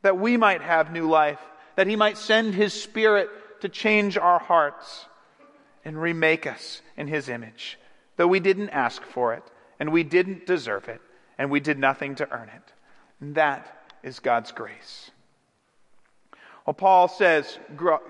that 0.02 0.18
we 0.18 0.36
might 0.36 0.60
have 0.60 0.92
new 0.92 1.08
life, 1.08 1.40
that 1.76 1.86
he 1.86 1.96
might 1.96 2.18
send 2.18 2.54
his 2.54 2.72
spirit 2.72 3.28
to 3.62 3.68
change 3.68 4.18
our 4.18 4.38
hearts 4.38 5.06
and 5.84 6.00
remake 6.00 6.46
us 6.46 6.82
in 6.96 7.08
his 7.08 7.28
image, 7.28 7.78
though 8.16 8.26
we 8.26 8.40
didn't 8.40 8.70
ask 8.70 9.02
for 9.02 9.34
it 9.34 9.42
and 9.80 9.90
we 9.90 10.02
didn't 10.02 10.46
deserve 10.46 10.88
it 10.88 11.00
and 11.38 11.50
we 11.50 11.60
did 11.60 11.78
nothing 11.78 12.14
to 12.14 12.30
earn 12.30 12.48
it. 12.48 12.72
And 13.20 13.34
that 13.34 13.90
is 14.02 14.20
God's 14.20 14.52
grace. 14.52 15.10
Well, 16.66 16.74
Paul 16.74 17.08
says 17.08 17.58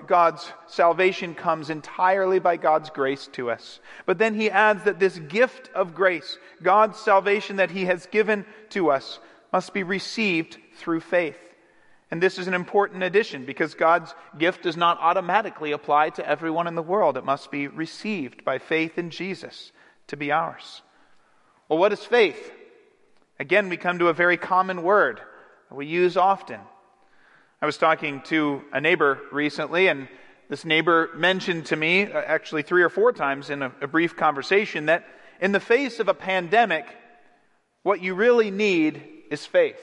God's 0.06 0.52
salvation 0.68 1.34
comes 1.34 1.70
entirely 1.70 2.38
by 2.38 2.56
God's 2.56 2.88
grace 2.88 3.28
to 3.32 3.50
us. 3.50 3.80
But 4.06 4.18
then 4.18 4.34
he 4.34 4.49
adds 4.49 4.84
that 4.84 5.00
this 5.00 5.18
gift 5.18 5.70
of 5.75 5.94
grace, 5.94 6.38
God's 6.62 6.99
salvation 6.99 7.56
that 7.56 7.73
he 7.73 7.87
has 7.87 8.06
given 8.06 8.46
to 8.70 8.92
us, 8.92 9.18
must 9.52 9.75
be 9.75 9.82
received 9.82 10.58
through 10.76 11.00
faith. 11.00 11.38
And 12.12 12.23
this 12.23 12.38
is 12.38 12.46
an 12.46 12.54
important 12.54 13.02
addition 13.02 13.44
because 13.44 13.75
God's 13.75 14.14
gift 14.38 14.62
does 14.62 14.76
not 14.76 15.00
automatically 15.00 15.73
apply 15.73 16.11
to 16.11 16.28
everyone 16.28 16.68
in 16.68 16.76
the 16.76 16.82
world. 16.82 17.16
It 17.16 17.25
must 17.25 17.50
be 17.50 17.66
received 17.66 18.44
by 18.44 18.58
faith 18.58 18.99
in 18.99 19.11
Jesus 19.11 19.73
to 20.08 20.16
be 20.16 20.30
ours. 20.30 20.82
Well, 21.68 21.80
what 21.80 21.92
is 21.92 22.04
faith? 22.04 22.52
Again, 23.40 23.68
we 23.68 23.76
come 23.76 23.99
to 23.99 24.08
a 24.08 24.12
very 24.12 24.37
common 24.37 24.84
word 24.84 25.20
that 25.68 25.75
we 25.75 25.87
use 25.87 26.16
often. 26.16 26.61
I 27.64 27.66
was 27.66 27.78
talking 27.78 28.21
to 28.26 28.61
a 28.75 28.80
neighbor 28.83 29.18
recently, 29.33 29.87
and 29.87 30.06
this 30.50 30.66
neighbor 30.66 31.09
mentioned 31.16 31.64
to 31.68 31.76
me, 31.76 32.02
uh, 32.02 32.21
actually 32.21 32.61
three 32.61 32.83
or 32.83 32.90
four 32.90 33.11
times 33.11 33.49
in 33.49 33.62
a, 33.62 33.73
a 33.80 33.87
brief 33.87 34.16
conversation, 34.16 34.85
that 34.85 35.06
in 35.40 35.52
the 35.52 35.61
face 35.61 35.99
of 35.99 36.09
a 36.09 36.12
pandemic, 36.12 36.85
what 37.83 38.02
you 38.02 38.12
really 38.16 38.50
need 38.50 39.02
is 39.30 39.47
faith. 39.47 39.80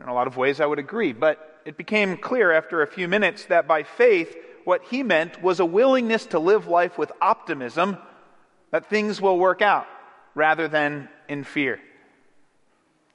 In 0.00 0.06
a 0.06 0.14
lot 0.14 0.28
of 0.28 0.36
ways, 0.36 0.60
I 0.60 0.66
would 0.66 0.78
agree, 0.78 1.12
but 1.12 1.60
it 1.64 1.76
became 1.76 2.16
clear 2.16 2.52
after 2.52 2.82
a 2.82 2.86
few 2.86 3.08
minutes 3.08 3.46
that 3.46 3.66
by 3.66 3.82
faith, 3.82 4.32
what 4.62 4.84
he 4.84 5.02
meant 5.02 5.42
was 5.42 5.58
a 5.58 5.66
willingness 5.66 6.26
to 6.26 6.38
live 6.38 6.68
life 6.68 6.96
with 6.96 7.10
optimism 7.20 7.98
that 8.70 8.88
things 8.88 9.20
will 9.20 9.40
work 9.40 9.60
out 9.60 9.88
rather 10.36 10.68
than 10.68 11.08
in 11.28 11.42
fear. 11.42 11.80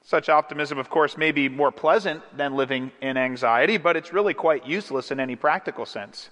Such 0.09 0.27
optimism, 0.27 0.79
of 0.79 0.89
course, 0.89 1.17
may 1.17 1.31
be 1.31 1.49
more 1.49 1.71
pleasant 1.71 2.23
than 2.35 2.55
living 2.55 2.91
in 2.99 3.15
anxiety, 3.15 3.77
but 3.77 3.95
it's 3.95 4.11
really 4.11 4.33
quite 4.33 4.65
useless 4.65 5.11
in 5.11 5.19
any 5.19 5.35
practical 5.35 5.85
sense. 5.85 6.31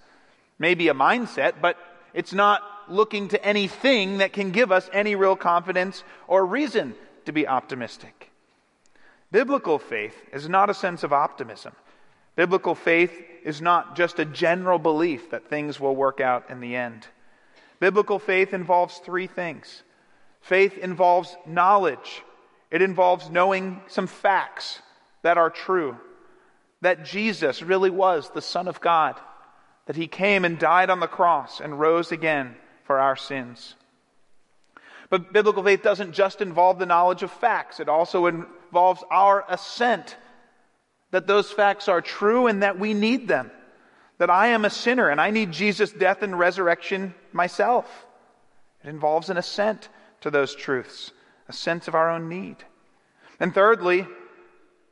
Maybe 0.58 0.88
a 0.88 0.96
mindset, 0.96 1.62
but 1.62 1.78
it's 2.12 2.34
not 2.34 2.64
looking 2.90 3.28
to 3.28 3.46
anything 3.46 4.18
that 4.18 4.34
can 4.34 4.50
give 4.50 4.72
us 4.72 4.90
any 4.92 5.14
real 5.14 5.36
confidence 5.36 6.04
or 6.28 6.44
reason 6.44 6.96
to 7.26 7.32
be 7.32 7.48
optimistic. 7.48 8.32
Biblical 9.32 9.78
faith 9.78 10.16
is 10.34 10.50
not 10.50 10.72
a 10.72 10.74
sense 10.74 11.04
of 11.04 11.14
optimism. 11.14 11.74
Biblical 12.36 12.74
faith 12.74 13.14
is 13.44 13.62
not 13.62 13.96
just 13.96 14.18
a 14.18 14.26
general 14.26 14.80
belief 14.80 15.30
that 15.30 15.52
things 15.52 15.80
will 15.80 15.96
work 15.96 16.20
out 16.20 16.50
in 16.50 16.62
the 16.62 16.76
end. 16.76 17.06
Biblical 17.80 18.18
faith 18.18 18.56
involves 18.56 18.98
three 18.98 19.28
things 19.28 19.84
faith 20.42 20.80
involves 20.80 21.38
knowledge 21.46 22.24
it 22.72 22.82
involves 22.82 23.30
knowing 23.30 23.82
some 23.88 24.08
facts 24.08 24.82
that 25.22 25.38
are 25.38 25.50
true 25.50 25.98
that 26.82 27.06
Jesus 27.06 27.62
really 27.62 27.90
was 27.90 28.30
the 28.30 28.42
Son 28.42 28.68
of 28.68 28.82
God, 28.82 29.16
that 29.88 29.96
he 29.96 30.08
came 30.08 30.46
and 30.46 30.60
died 30.60 30.90
on 30.90 31.00
the 31.00 31.08
cross 31.08 31.60
and 31.60 31.80
rose 31.80 32.12
again 32.12 32.56
for 32.84 33.00
our 33.00 33.16
sins. 33.16 33.76
But 35.10 35.34
biblical 35.34 35.64
faith 35.64 35.82
doesn't 35.82 36.12
just 36.12 36.42
involve 36.42 36.80
the 36.80 36.86
knowledge 36.86 37.24
of 37.24 37.32
facts, 37.32 37.80
it 37.80 37.90
also 37.90 38.28
involves 38.28 39.04
our 39.10 39.46
assent 39.50 40.18
that 41.12 41.26
those 41.26 41.50
facts 41.50 41.88
are 41.88 42.02
true 42.02 42.48
and 42.48 42.64
that 42.64 42.78
we 42.78 42.94
need 42.94 43.28
them. 43.28 43.50
That 44.18 44.30
I 44.30 44.48
am 44.48 44.66
a 44.66 44.70
sinner 44.70 45.10
and 45.10 45.22
I 45.22 45.32
need 45.32 45.52
Jesus' 45.52 45.94
death 45.94 46.22
and 46.22 46.38
resurrection 46.38 47.16
myself. 47.32 48.06
It 48.84 48.90
involves 48.90 49.30
an 49.30 49.38
assent 49.38 49.88
to 50.22 50.32
those 50.32 50.54
truths 50.54 51.12
a 51.48 51.54
sense 51.54 51.88
of 51.88 51.96
our 51.96 52.12
own 52.12 52.30
need. 52.30 52.58
And 53.40 53.54
thirdly, 53.54 54.08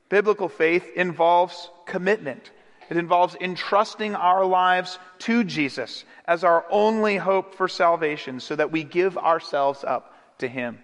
biblical 0.09 0.49
faith 0.49 0.87
involves 0.95 1.69
commitment. 1.85 2.51
It 2.89 2.97
involves 2.97 3.35
entrusting 3.41 4.15
our 4.15 4.45
lives 4.45 4.99
to 5.19 5.43
Jesus 5.43 6.05
as 6.25 6.43
our 6.43 6.65
only 6.69 7.17
hope 7.17 7.55
for 7.55 7.67
salvation 7.67 8.39
so 8.39 8.55
that 8.55 8.71
we 8.71 8.83
give 8.83 9.17
ourselves 9.17 9.83
up 9.83 10.13
to 10.39 10.47
Him. 10.47 10.79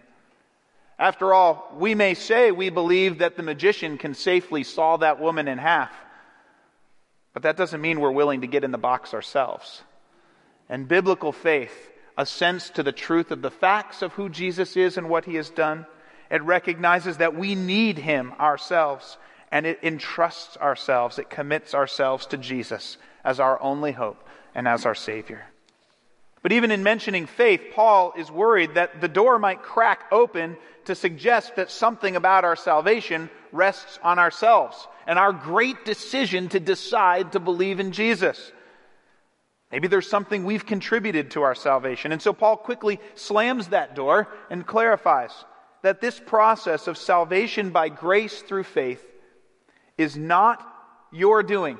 After 0.97 1.33
all, 1.33 1.71
we 1.77 1.95
may 1.95 2.13
say 2.13 2.51
we 2.51 2.69
believe 2.69 3.19
that 3.19 3.35
the 3.37 3.43
magician 3.43 3.97
can 3.97 4.13
safely 4.13 4.63
saw 4.63 4.97
that 4.97 5.19
woman 5.19 5.47
in 5.47 5.57
half, 5.57 5.91
but 7.33 7.43
that 7.43 7.57
doesn't 7.57 7.81
mean 7.81 7.99
we're 7.99 8.11
willing 8.11 8.41
to 8.41 8.47
get 8.47 8.63
in 8.63 8.71
the 8.71 8.77
box 8.77 9.13
ourselves. 9.13 9.81
And 10.69 10.87
biblical 10.87 11.31
faith 11.31 11.90
assents 12.17 12.69
to 12.71 12.83
the 12.83 12.91
truth 12.91 13.31
of 13.31 13.41
the 13.41 13.51
facts 13.51 14.01
of 14.01 14.13
who 14.13 14.29
Jesus 14.29 14.77
is 14.77 14.97
and 14.97 15.09
what 15.09 15.25
he 15.25 15.35
has 15.35 15.49
done. 15.49 15.85
It 16.29 16.43
recognizes 16.43 17.17
that 17.17 17.35
we 17.35 17.55
need 17.55 17.97
him 17.97 18.33
ourselves, 18.39 19.17
and 19.51 19.65
it 19.65 19.79
entrusts 19.83 20.57
ourselves, 20.57 21.19
it 21.19 21.29
commits 21.29 21.73
ourselves 21.73 22.25
to 22.27 22.37
Jesus 22.37 22.97
as 23.23 23.39
our 23.39 23.61
only 23.61 23.91
hope 23.91 24.27
and 24.55 24.67
as 24.67 24.85
our 24.85 24.95
Savior. 24.95 25.45
But 26.41 26.53
even 26.53 26.71
in 26.71 26.83
mentioning 26.83 27.27
faith, 27.27 27.61
Paul 27.73 28.13
is 28.17 28.31
worried 28.31 28.73
that 28.73 28.99
the 28.99 29.07
door 29.07 29.37
might 29.37 29.61
crack 29.61 30.05
open 30.11 30.57
to 30.85 30.95
suggest 30.95 31.55
that 31.55 31.69
something 31.69 32.15
about 32.15 32.43
our 32.43 32.55
salvation 32.55 33.29
rests 33.51 33.99
on 34.01 34.17
ourselves 34.17 34.87
and 35.05 35.19
our 35.19 35.33
great 35.33 35.85
decision 35.85 36.49
to 36.49 36.59
decide 36.59 37.33
to 37.33 37.39
believe 37.39 37.79
in 37.79 37.91
Jesus. 37.91 38.51
Maybe 39.71 39.87
there's 39.87 40.09
something 40.09 40.43
we've 40.43 40.65
contributed 40.65 41.31
to 41.31 41.43
our 41.43 41.55
salvation. 41.55 42.11
And 42.11 42.21
so 42.21 42.33
Paul 42.33 42.57
quickly 42.57 42.99
slams 43.15 43.69
that 43.69 43.95
door 43.95 44.27
and 44.49 44.67
clarifies 44.67 45.31
that 45.81 46.01
this 46.01 46.19
process 46.19 46.87
of 46.87 46.97
salvation 46.97 47.71
by 47.71 47.89
grace 47.89 48.41
through 48.41 48.65
faith 48.65 49.03
is 49.97 50.17
not 50.17 50.65
your 51.11 51.41
doing. 51.41 51.79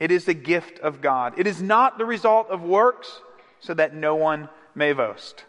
It 0.00 0.10
is 0.10 0.24
the 0.24 0.34
gift 0.34 0.80
of 0.80 1.00
God. 1.00 1.34
It 1.38 1.46
is 1.46 1.62
not 1.62 1.98
the 1.98 2.04
result 2.04 2.50
of 2.50 2.62
works 2.62 3.20
so 3.60 3.74
that 3.74 3.94
no 3.94 4.16
one 4.16 4.48
may 4.74 4.92
boast. 4.92 5.44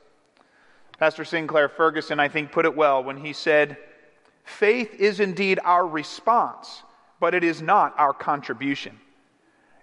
Pastor 1.00 1.26
Sinclair 1.26 1.68
Ferguson, 1.70 2.20
I 2.20 2.28
think, 2.28 2.52
put 2.52 2.66
it 2.66 2.76
well 2.76 3.04
when 3.04 3.18
he 3.18 3.34
said, 3.34 3.78
Faith 4.44 4.94
is 5.00 5.20
indeed 5.20 5.60
our 5.64 5.86
response, 5.86 6.84
but 7.20 7.34
it 7.34 7.44
is 7.44 7.62
not 7.62 7.98
our 7.98 8.14
contribution. 8.14 9.00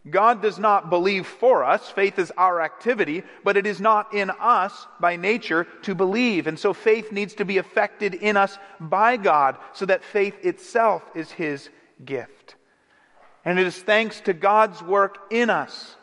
God 0.09 0.41
does 0.41 0.59
not 0.59 0.89
believe 0.89 1.27
for 1.27 1.63
us. 1.63 1.91
Faith 1.91 2.19
is 2.19 2.33
our 2.39 2.63
activity, 2.63 3.23
but 3.45 3.59
it 3.59 3.67
is 3.67 3.81
not 3.81 4.15
in 4.15 4.31
us 4.31 4.87
by 4.99 5.17
nature 5.17 5.65
to 5.83 5.95
believe. 5.95 6.47
And 6.47 6.59
so 6.59 6.73
faith 6.73 7.13
needs 7.13 7.35
to 7.35 7.45
be 7.45 7.59
affected 7.59 8.15
in 8.15 8.37
us 8.37 8.57
by 8.79 9.19
God 9.19 9.59
so 9.75 9.85
that 9.87 10.03
faith 10.03 10.43
itself 10.43 11.03
is 11.15 11.31
His 11.31 11.69
gift. 12.03 12.55
And 13.45 13.59
it 13.59 13.67
is 13.67 13.77
thanks 13.77 14.21
to 14.23 14.33
God's 14.33 14.83
work 14.83 15.19
in 15.31 15.51
us 15.51 15.97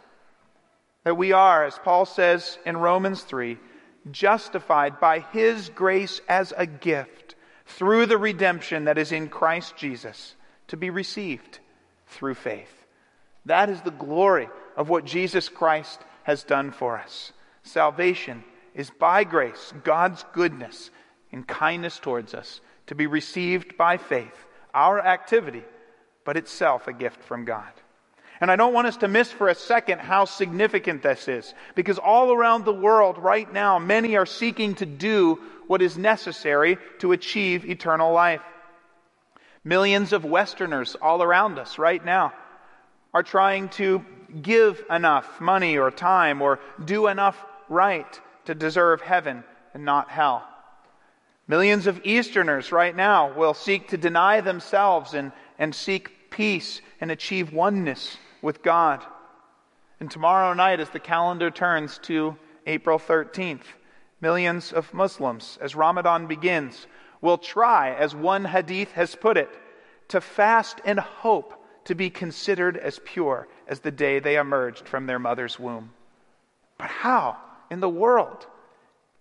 that 1.04 1.16
we 1.16 1.32
are, 1.32 1.66
as 1.66 1.80
Paul 1.84 2.06
says 2.06 2.60
in 2.66 2.78
Romans 2.78 3.24
3, 3.24 3.58
justified 4.12 5.00
by 5.00 5.20
His 5.20 5.70
grace 5.70 6.22
as 6.28 6.54
a 6.56 6.68
gift 6.68 7.36
through 7.66 8.06
the 8.06 8.18
redemption 8.18 8.86
that 8.86 8.98
is 8.98 9.12
in 9.12 9.30
Christ 9.30 9.76
Jesus 9.76 10.36
to 10.68 10.78
be 10.78 10.90
received 10.90 11.60
through 12.08 12.36
faith. 12.36 12.77
That 13.48 13.70
is 13.70 13.82
the 13.82 13.92
glory 13.92 14.50
of 14.76 14.90
what 14.90 15.06
Jesus 15.06 15.48
Christ 15.50 16.00
has 16.24 16.44
done 16.44 16.72
for 16.72 16.98
us. 16.98 17.32
Salvation 17.64 18.44
is 18.76 18.90
by 18.90 19.24
grace, 19.24 19.74
God's 19.84 20.24
goodness 20.34 20.90
and 21.32 21.48
kindness 21.48 21.98
towards 22.00 22.34
us, 22.34 22.62
to 22.88 22.96
be 22.96 23.08
received 23.08 23.78
by 23.78 23.98
faith, 23.98 24.46
our 24.74 25.00
activity, 25.00 25.64
but 26.26 26.38
itself 26.38 26.88
a 26.88 26.94
gift 26.94 27.24
from 27.24 27.46
God. 27.46 27.72
And 28.42 28.52
I 28.52 28.58
don't 28.58 28.74
want 28.74 28.88
us 28.88 28.98
to 28.98 29.08
miss 29.08 29.32
for 29.32 29.48
a 29.48 29.56
second 29.56 30.00
how 30.00 30.26
significant 30.26 31.02
this 31.02 31.28
is. 31.28 31.54
Because 31.74 31.98
all 31.98 32.32
around 32.32 32.66
the 32.66 32.74
world 32.74 33.18
right 33.18 33.52
now, 33.52 33.80
many 33.80 34.16
are 34.18 34.26
seeking 34.26 34.76
to 34.76 34.86
do 34.86 35.40
what 35.68 35.82
is 35.82 35.98
necessary 35.98 36.78
to 37.00 37.14
achieve 37.14 37.66
eternal 37.66 38.12
life. 38.14 38.44
Millions 39.64 40.14
of 40.14 40.24
Westerners 40.24 40.96
all 41.02 41.24
around 41.24 41.58
us 41.58 41.80
right 41.80 42.04
now 42.04 42.34
are 43.18 43.24
trying 43.24 43.68
to 43.68 44.06
give 44.44 44.86
enough 44.92 45.42
money 45.42 45.76
or 45.76 45.90
time 45.90 46.40
or 46.40 46.60
do 46.86 47.08
enough 47.08 47.44
right 47.68 48.22
to 48.46 48.54
deserve 48.54 49.02
heaven 49.02 49.44
and 49.74 49.84
not 49.84 50.08
hell. 50.08 50.48
Millions 51.48 51.88
of 51.88 52.00
Easterners 52.04 52.72
right 52.72 52.96
now 52.96 53.34
will 53.34 53.56
seek 53.56 53.88
to 53.88 53.98
deny 53.98 54.40
themselves 54.42 55.16
and, 55.16 55.32
and 55.58 55.74
seek 55.74 56.30
peace 56.30 56.80
and 57.02 57.10
achieve 57.10 57.52
oneness 57.52 58.18
with 58.44 58.62
God. 58.62 59.04
And 60.00 60.12
tomorrow 60.12 60.54
night, 60.54 60.80
as 60.80 60.92
the 60.92 61.00
calendar 61.00 61.50
turns 61.50 61.98
to 62.04 62.38
April 62.68 63.00
13th, 63.00 63.66
millions 64.22 64.72
of 64.72 64.94
Muslims, 64.94 65.58
as 65.60 65.74
Ramadan 65.74 66.28
begins, 66.28 66.86
will 67.22 67.40
try, 67.40 67.96
as 67.96 68.14
one 68.14 68.46
hadith 68.46 68.92
has 68.92 69.16
put 69.16 69.38
it, 69.38 69.50
to 70.10 70.22
fast 70.22 70.82
and 70.86 71.00
hope 71.00 71.56
to 71.88 71.96
be 71.96 72.10
considered 72.10 72.76
as 72.78 73.00
pure 73.04 73.48
as 73.68 73.80
the 73.80 73.92
day 73.92 74.20
they 74.20 74.38
emerged 74.38 74.88
from 74.88 75.06
their 75.06 75.20
mother's 75.20 75.58
womb. 75.58 75.92
But 76.78 76.90
how 76.90 77.38
in 77.72 77.80
the 77.80 77.90
world 77.90 78.46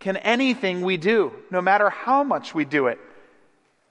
can 0.00 0.16
anything 0.16 0.82
we 0.82 0.96
do, 0.96 1.32
no 1.50 1.62
matter 1.62 1.88
how 1.88 2.24
much 2.24 2.54
we 2.54 2.64
do 2.64 2.88
it, 2.88 2.98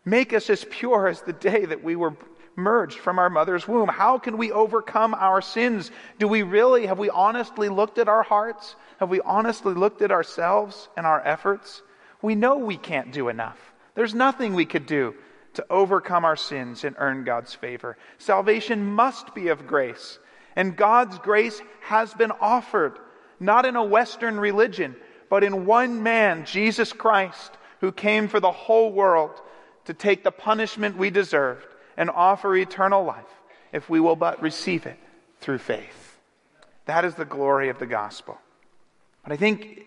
make 0.04 0.34
us 0.34 0.50
as 0.50 0.66
pure 0.70 1.08
as 1.08 1.22
the 1.22 1.34
day 1.34 1.66
that 1.66 1.84
we 1.84 1.96
were 1.96 2.16
merged 2.58 3.00
from 3.00 3.18
our 3.18 3.30
mother's 3.30 3.66
womb? 3.66 3.88
How 3.88 4.20
can 4.20 4.38
we 4.38 4.52
overcome 4.52 5.14
our 5.14 5.42
sins? 5.42 5.90
Do 6.20 6.28
we 6.28 6.44
really, 6.44 6.86
have 6.86 7.00
we 7.00 7.10
honestly 7.10 7.70
looked 7.70 7.98
at 7.98 8.10
our 8.10 8.24
hearts? 8.24 8.76
Have 9.00 9.10
we 9.10 9.22
honestly 9.22 9.74
looked 9.74 10.02
at 10.02 10.12
ourselves 10.12 10.90
and 10.98 11.06
our 11.06 11.26
efforts? 11.26 11.82
We 12.22 12.36
know 12.36 12.58
we 12.58 12.78
can't 12.78 13.14
do 13.14 13.30
enough. 13.30 13.58
There's 13.96 14.14
nothing 14.14 14.54
we 14.54 14.66
could 14.66 14.86
do 14.86 15.16
to 15.56 15.66
overcome 15.70 16.26
our 16.26 16.36
sins 16.36 16.84
and 16.84 16.96
earn 17.00 17.24
God's 17.24 17.54
favor. 17.54 17.98
Salvation 18.18 18.86
must 18.86 19.34
be 19.34 19.50
of 19.50 19.68
grace. 19.68 20.20
And 20.56 20.78
God's 20.78 21.18
grace 21.20 21.62
has 21.82 22.14
been 22.14 22.32
offered, 22.40 22.98
not 23.40 23.66
in 23.66 23.76
a 23.76 23.84
Western 23.84 24.40
religion, 24.40 24.96
but 25.30 25.44
in 25.44 25.66
one 25.66 26.04
man, 26.04 26.46
Jesus 26.46 26.94
Christ, 26.94 27.52
who 27.82 27.92
came 27.92 28.28
for 28.28 28.40
the 28.40 28.52
whole 28.52 28.92
world 28.92 29.42
to 29.86 29.94
take 29.94 30.24
the 30.24 30.32
punishment 30.32 30.98
we 30.98 31.10
deserved 31.10 31.68
and 31.98 32.10
offer 32.10 32.56
eternal 32.56 33.04
life 33.04 33.26
if 33.72 33.90
we 33.90 34.00
will 34.00 34.16
but 34.16 34.42
receive 34.42 34.86
it 34.86 35.00
through 35.40 35.58
faith. 35.58 36.18
That 36.86 37.06
is 37.06 37.16
the 37.16 37.26
glory 37.26 37.70
of 37.70 37.80
the 37.80 37.86
gospel. 37.86 38.38
But 39.24 39.34
I 39.34 39.38
think 39.38 39.86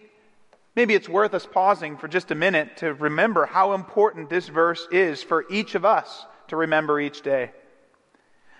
maybe 0.78 0.94
it's 0.94 1.08
worth 1.08 1.34
us 1.34 1.44
pausing 1.44 1.96
for 1.96 2.06
just 2.06 2.30
a 2.30 2.36
minute 2.36 2.76
to 2.76 2.94
remember 2.94 3.44
how 3.46 3.72
important 3.72 4.30
this 4.30 4.46
verse 4.46 4.86
is 4.92 5.20
for 5.20 5.44
each 5.50 5.74
of 5.74 5.84
us 5.84 6.24
to 6.46 6.54
remember 6.54 7.00
each 7.00 7.20
day. 7.22 7.50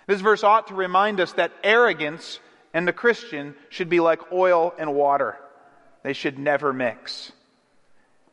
This 0.09 0.21
verse 0.21 0.43
ought 0.43 0.67
to 0.67 0.75
remind 0.75 1.21
us 1.21 1.35
that 1.35 1.53
arrogance 1.63 2.41
and 2.75 2.89
the 2.89 2.93
Christian 2.93 3.55
should 3.69 3.89
be 3.89 4.01
like 4.01 4.33
oil 4.33 4.75
and 4.81 4.97
water. 4.97 5.39
They 6.03 6.13
should 6.13 6.41
never 6.41 6.73
mix. 6.73 7.31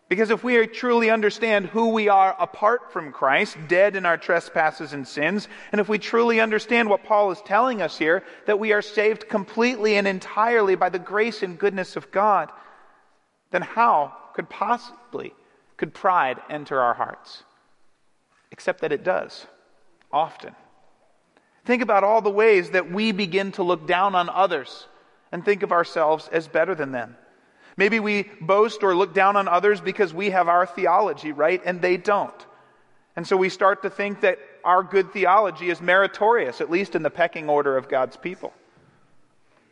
Because 0.10 0.32
if 0.32 0.44
we 0.44 0.66
truly 0.66 1.12
understand 1.12 1.68
who 1.68 1.90
we 1.90 2.10
are 2.10 2.36
apart 2.40 2.92
from 2.92 3.12
Christ, 3.12 3.56
dead 3.68 3.96
in 3.96 4.04
our 4.04 4.18
trespasses 4.18 4.94
and 4.94 5.08
sins, 5.08 5.48
and 5.72 5.80
if 5.80 5.88
we 5.88 6.00
truly 6.00 6.40
understand 6.40 6.90
what 6.90 7.04
Paul 7.04 7.30
is 7.30 7.42
telling 7.42 7.84
us 7.84 8.00
here, 8.00 8.24
that 8.48 8.58
we 8.58 8.74
are 8.74 8.82
saved 8.82 9.30
completely 9.30 9.96
and 9.96 10.08
entirely 10.08 10.74
by 10.74 10.90
the 10.90 10.98
grace 10.98 11.44
and 11.44 11.60
goodness 11.60 11.96
of 11.96 12.10
God, 12.10 12.50
then 13.56 13.62
how 13.62 14.12
could 14.34 14.50
possibly 14.50 15.34
could 15.78 15.94
pride 15.94 16.42
enter 16.50 16.82
our 16.82 16.94
hearts? 16.94 17.44
Except 18.52 18.82
that 18.82 18.92
it 18.92 19.06
does, 19.06 19.48
often. 20.12 20.54
Think 21.64 21.82
about 21.82 22.04
all 22.04 22.22
the 22.22 22.30
ways 22.30 22.72
that 22.72 22.92
we 22.92 23.14
begin 23.14 23.54
to 23.54 23.64
look 23.64 23.88
down 23.88 24.14
on 24.14 24.28
others 24.28 24.88
and 25.32 25.44
think 25.46 25.64
of 25.64 25.72
ourselves 25.72 26.28
as 26.34 26.50
better 26.50 26.76
than 26.76 26.92
them. 26.92 27.16
Maybe 27.78 28.02
we 28.02 28.24
boast 28.42 28.84
or 28.84 28.94
look 28.94 29.14
down 29.14 29.38
on 29.38 29.48
others 29.48 29.80
because 29.80 30.14
we 30.14 30.32
have 30.32 30.50
our 30.50 30.66
theology, 30.66 31.32
right? 31.32 31.62
And 31.64 31.82
they 31.82 31.96
don't. 31.96 32.46
And 33.16 33.26
so 33.26 33.38
we 33.38 33.48
start 33.48 33.84
to 33.84 33.90
think 33.90 34.20
that 34.20 34.38
our 34.66 34.84
good 34.84 35.14
theology 35.14 35.70
is 35.70 35.80
meritorious, 35.80 36.60
at 36.60 36.70
least 36.70 36.94
in 36.94 37.04
the 37.04 37.10
pecking 37.10 37.48
order 37.48 37.78
of 37.78 37.88
God's 37.88 38.18
people. 38.18 38.52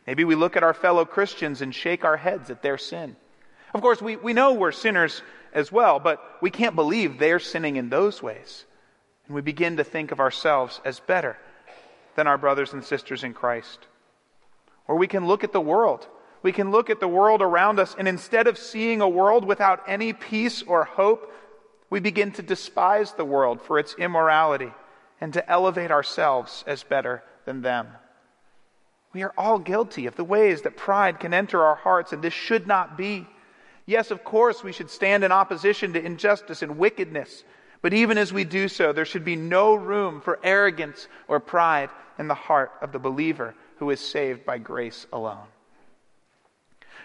Maybe 0.07 0.23
we 0.23 0.35
look 0.35 0.55
at 0.55 0.63
our 0.63 0.73
fellow 0.73 1.03
Christians 1.03 1.61
and 1.61 1.75
shake 1.75 2.05
our 2.05 2.15
heads 2.15 2.49
at 2.49 2.61
their 2.61 2.77
sin. 2.77 3.17
Of 3.73 3.81
course, 3.81 4.01
we, 4.01 4.15
we 4.15 4.33
know 4.33 4.53
we're 4.53 4.71
sinners 4.71 5.21
as 5.53 5.71
well, 5.71 5.99
but 5.99 6.21
we 6.41 6.51
can't 6.51 6.75
believe 6.75 7.17
they're 7.17 7.39
sinning 7.39 7.75
in 7.75 7.89
those 7.89 8.21
ways. 8.21 8.65
And 9.25 9.35
we 9.35 9.41
begin 9.41 9.77
to 9.77 9.83
think 9.83 10.11
of 10.11 10.19
ourselves 10.19 10.81
as 10.85 10.99
better 10.99 11.37
than 12.15 12.27
our 12.27 12.37
brothers 12.37 12.73
and 12.73 12.83
sisters 12.83 13.23
in 13.23 13.33
Christ. 13.33 13.79
Or 14.87 14.95
we 14.97 15.07
can 15.07 15.27
look 15.27 15.43
at 15.43 15.53
the 15.53 15.61
world. 15.61 16.07
We 16.43 16.51
can 16.51 16.71
look 16.71 16.89
at 16.89 16.99
the 16.99 17.07
world 17.07 17.41
around 17.41 17.79
us, 17.79 17.95
and 17.97 18.07
instead 18.07 18.47
of 18.47 18.57
seeing 18.57 19.01
a 19.01 19.09
world 19.09 19.45
without 19.45 19.83
any 19.87 20.13
peace 20.13 20.61
or 20.61 20.83
hope, 20.83 21.31
we 21.89 21.99
begin 21.99 22.31
to 22.33 22.41
despise 22.41 23.13
the 23.13 23.25
world 23.25 23.61
for 23.61 23.79
its 23.79 23.95
immorality 23.95 24.71
and 25.21 25.31
to 25.33 25.49
elevate 25.49 25.89
ourselves 25.89 26.63
as 26.67 26.83
better 26.83 27.23
than 27.45 27.61
them. 27.61 27.87
We 29.13 29.23
are 29.23 29.33
all 29.37 29.57
guilty 29.57 30.05
of 30.05 30.15
the 30.15 30.23
ways 30.23 30.63
that 30.63 30.75
pride 30.75 31.19
can 31.19 31.33
enter 31.33 31.63
our 31.63 31.75
hearts, 31.75 32.11
and 32.11 32.21
this 32.21 32.33
should 32.33 32.67
not 32.67 32.97
be. 32.97 33.27
Yes, 33.85 34.11
of 34.11 34.23
course, 34.23 34.63
we 34.63 34.71
should 34.71 34.89
stand 34.89 35.23
in 35.23 35.31
opposition 35.31 35.93
to 35.93 36.03
injustice 36.03 36.61
and 36.61 36.77
wickedness, 36.77 37.43
but 37.81 37.93
even 37.93 38.17
as 38.17 38.31
we 38.31 38.45
do 38.45 38.67
so, 38.67 38.93
there 38.93 39.05
should 39.05 39.25
be 39.25 39.35
no 39.35 39.75
room 39.75 40.21
for 40.21 40.39
arrogance 40.43 41.07
or 41.27 41.39
pride 41.39 41.89
in 42.17 42.27
the 42.27 42.33
heart 42.33 42.71
of 42.81 42.91
the 42.91 42.99
believer 42.99 43.55
who 43.77 43.89
is 43.89 43.99
saved 43.99 44.45
by 44.45 44.57
grace 44.57 45.05
alone. 45.11 45.47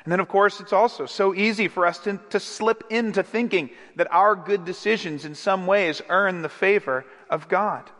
And 0.04 0.12
then, 0.12 0.20
of 0.20 0.28
course, 0.28 0.60
it's 0.60 0.72
also 0.72 1.06
so 1.06 1.34
easy 1.34 1.66
for 1.68 1.84
us 1.84 1.98
to, 2.00 2.18
to 2.30 2.38
slip 2.38 2.84
into 2.90 3.22
thinking 3.22 3.70
that 3.96 4.12
our 4.12 4.36
good 4.36 4.64
decisions 4.64 5.24
in 5.24 5.34
some 5.34 5.66
ways 5.66 6.00
earn 6.08 6.42
the 6.42 6.48
favor 6.48 7.04
of 7.28 7.48
God. 7.48 7.90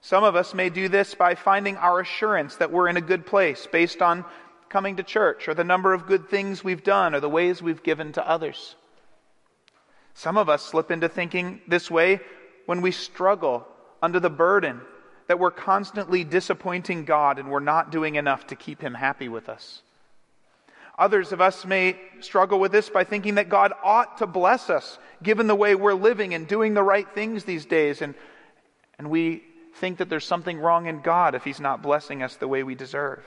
Some 0.00 0.24
of 0.24 0.36
us 0.36 0.54
may 0.54 0.70
do 0.70 0.88
this 0.88 1.14
by 1.14 1.34
finding 1.34 1.76
our 1.76 2.00
assurance 2.00 2.56
that 2.56 2.70
we're 2.70 2.88
in 2.88 2.96
a 2.96 3.00
good 3.00 3.26
place 3.26 3.66
based 3.70 4.02
on 4.02 4.24
coming 4.68 4.96
to 4.96 5.02
church 5.02 5.48
or 5.48 5.54
the 5.54 5.64
number 5.64 5.94
of 5.94 6.06
good 6.06 6.28
things 6.28 6.62
we've 6.62 6.84
done 6.84 7.14
or 7.14 7.20
the 7.20 7.28
ways 7.28 7.62
we've 7.62 7.82
given 7.82 8.12
to 8.12 8.28
others. 8.28 8.76
Some 10.14 10.36
of 10.36 10.48
us 10.48 10.62
slip 10.62 10.90
into 10.90 11.08
thinking 11.08 11.60
this 11.68 11.90
way 11.90 12.20
when 12.66 12.82
we 12.82 12.90
struggle 12.90 13.66
under 14.02 14.20
the 14.20 14.30
burden 14.30 14.80
that 15.28 15.38
we're 15.38 15.50
constantly 15.50 16.24
disappointing 16.24 17.04
God 17.04 17.38
and 17.38 17.50
we're 17.50 17.60
not 17.60 17.92
doing 17.92 18.16
enough 18.16 18.46
to 18.48 18.56
keep 18.56 18.80
Him 18.80 18.94
happy 18.94 19.28
with 19.28 19.48
us. 19.48 19.82
Others 20.98 21.30
of 21.30 21.40
us 21.40 21.64
may 21.64 21.96
struggle 22.20 22.58
with 22.58 22.72
this 22.72 22.90
by 22.90 23.04
thinking 23.04 23.36
that 23.36 23.48
God 23.48 23.72
ought 23.84 24.18
to 24.18 24.26
bless 24.26 24.68
us, 24.68 24.98
given 25.22 25.46
the 25.46 25.54
way 25.54 25.76
we're 25.76 25.94
living 25.94 26.34
and 26.34 26.48
doing 26.48 26.74
the 26.74 26.82
right 26.82 27.08
things 27.14 27.44
these 27.44 27.66
days. 27.66 28.02
And, 28.02 28.14
and 28.98 29.08
we 29.08 29.44
think 29.76 29.98
that 29.98 30.08
there's 30.08 30.24
something 30.24 30.58
wrong 30.58 30.86
in 30.86 31.00
God 31.00 31.36
if 31.36 31.44
He's 31.44 31.60
not 31.60 31.82
blessing 31.82 32.22
us 32.22 32.34
the 32.34 32.48
way 32.48 32.64
we 32.64 32.74
deserve. 32.74 33.22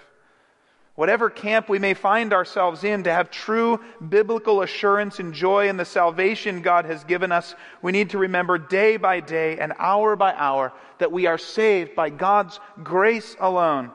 Whatever 0.95 1.29
camp 1.29 1.69
we 1.69 1.79
may 1.79 1.93
find 1.93 2.33
ourselves 2.33 2.83
in, 2.83 3.03
to 3.03 3.13
have 3.13 3.31
true 3.31 3.79
biblical 4.09 4.61
assurance 4.61 5.19
and 5.19 5.33
joy 5.33 5.69
in 5.69 5.77
the 5.77 5.85
salvation 5.85 6.61
God 6.61 6.85
has 6.85 7.03
given 7.05 7.31
us, 7.31 7.55
we 7.81 7.91
need 7.91 8.09
to 8.09 8.17
remember 8.17 8.57
day 8.57 8.97
by 8.97 9.21
day 9.21 9.57
and 9.57 9.73
hour 9.79 10.15
by 10.15 10.33
hour 10.33 10.73
that 10.97 11.11
we 11.11 11.27
are 11.27 11.37
saved 11.37 11.95
by 11.95 12.09
God's 12.09 12.59
grace 12.83 13.37
alone 13.39 13.91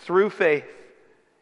through 0.00 0.30
faith 0.30 0.64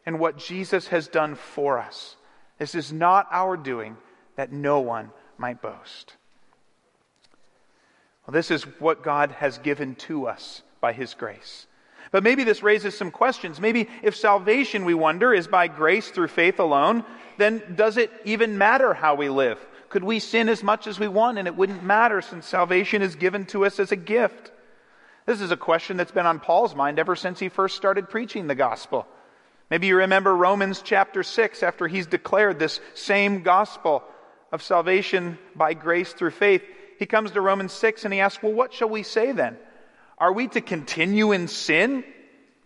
in 0.05 0.19
what 0.19 0.37
Jesus 0.37 0.87
has 0.89 1.07
done 1.07 1.35
for 1.35 1.79
us. 1.79 2.15
This 2.59 2.75
is 2.75 2.93
not 2.93 3.27
our 3.31 3.57
doing, 3.57 3.97
that 4.35 4.51
no 4.51 4.79
one 4.79 5.11
might 5.37 5.61
boast. 5.61 6.15
Well, 8.25 8.33
this 8.33 8.51
is 8.51 8.63
what 8.79 9.01
God 9.01 9.31
has 9.31 9.57
given 9.57 9.95
to 9.95 10.27
us 10.27 10.61
by 10.81 10.93
His 10.93 11.15
grace. 11.15 11.65
But 12.11 12.23
maybe 12.23 12.43
this 12.43 12.63
raises 12.63 12.97
some 12.97 13.11
questions. 13.11 13.59
Maybe 13.59 13.87
if 14.01 14.15
salvation, 14.15 14.85
we 14.85 14.93
wonder, 14.93 15.33
is 15.33 15.47
by 15.47 15.67
grace 15.67 16.09
through 16.09 16.29
faith 16.29 16.59
alone, 16.59 17.03
then 17.37 17.61
does 17.75 17.97
it 17.97 18.11
even 18.25 18.57
matter 18.57 18.93
how 18.93 19.15
we 19.15 19.29
live? 19.29 19.59
Could 19.89 20.03
we 20.03 20.19
sin 20.19 20.49
as 20.49 20.63
much 20.63 20.87
as 20.87 20.99
we 20.99 21.07
want 21.07 21.37
and 21.37 21.47
it 21.47 21.55
wouldn't 21.55 21.83
matter 21.83 22.21
since 22.21 22.47
salvation 22.47 23.01
is 23.01 23.15
given 23.15 23.45
to 23.47 23.65
us 23.65 23.79
as 23.79 23.91
a 23.91 23.95
gift? 23.95 24.51
This 25.25 25.41
is 25.41 25.51
a 25.51 25.57
question 25.57 25.97
that's 25.97 26.11
been 26.11 26.25
on 26.25 26.39
Paul's 26.39 26.75
mind 26.75 26.97
ever 26.97 27.15
since 27.15 27.39
he 27.39 27.49
first 27.49 27.75
started 27.75 28.09
preaching 28.09 28.47
the 28.47 28.55
gospel. 28.55 29.05
Maybe 29.69 29.87
you 29.87 29.97
remember 29.97 30.35
Romans 30.35 30.81
chapter 30.83 31.21
6 31.21 31.61
after 31.61 31.87
he's 31.87 32.07
declared 32.07 32.57
this 32.57 32.79
same 32.95 33.43
gospel 33.43 34.03
of 34.51 34.63
salvation 34.63 35.37
by 35.55 35.75
grace 35.75 36.13
through 36.13 36.31
faith. 36.31 36.63
He 36.97 37.05
comes 37.05 37.31
to 37.31 37.41
Romans 37.41 37.73
6 37.73 38.05
and 38.05 38.13
he 38.13 38.19
asks, 38.19 38.41
Well, 38.41 38.53
what 38.53 38.73
shall 38.73 38.89
we 38.89 39.03
say 39.03 39.31
then? 39.31 39.57
Are 40.19 40.33
we 40.33 40.47
to 40.49 40.61
continue 40.61 41.31
in 41.31 41.47
sin 41.47 42.03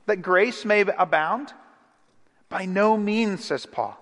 That 0.06 0.22
grace 0.22 0.66
may 0.66 0.82
abound? 0.82 1.54
By 2.50 2.66
no 2.66 2.98
means, 2.98 3.46
says 3.46 3.66
Paul. 3.66 3.98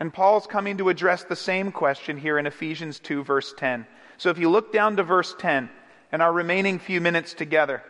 And 0.00 0.12
Paul's 0.12 0.46
coming 0.46 0.78
to 0.78 0.88
address 0.88 1.24
the 1.24 1.36
same 1.36 1.72
question 1.72 2.16
here 2.16 2.38
in 2.38 2.46
Ephesians 2.46 2.98
2, 3.00 3.24
verse 3.24 3.52
10. 3.56 3.86
So 4.16 4.30
if 4.30 4.38
you 4.38 4.48
look 4.48 4.72
down 4.72 4.96
to 4.96 5.02
verse 5.02 5.34
10 5.38 5.70
and 6.12 6.22
our 6.22 6.32
remaining 6.32 6.78
few 6.78 7.00
minutes 7.00 7.34
together, 7.34 7.82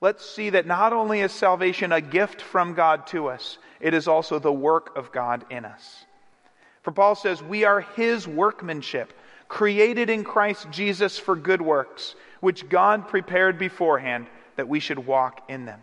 let's 0.00 0.28
see 0.28 0.50
that 0.50 0.66
not 0.66 0.92
only 0.92 1.20
is 1.20 1.32
salvation 1.32 1.92
a 1.92 2.00
gift 2.00 2.42
from 2.42 2.74
God 2.74 3.06
to 3.08 3.28
us, 3.28 3.58
it 3.80 3.94
is 3.94 4.08
also 4.08 4.38
the 4.38 4.52
work 4.52 4.96
of 4.96 5.12
God 5.12 5.44
in 5.50 5.64
us. 5.64 6.04
For 6.82 6.92
Paul 6.92 7.14
says, 7.14 7.42
We 7.42 7.64
are 7.64 7.80
his 7.80 8.26
workmanship, 8.26 9.12
created 9.48 10.10
in 10.10 10.24
Christ 10.24 10.68
Jesus 10.70 11.18
for 11.18 11.34
good 11.34 11.62
works, 11.62 12.14
which 12.40 12.68
God 12.68 13.08
prepared 13.08 13.58
beforehand 13.58 14.26
that 14.56 14.68
we 14.68 14.80
should 14.80 14.98
walk 14.98 15.42
in 15.48 15.64
them. 15.64 15.82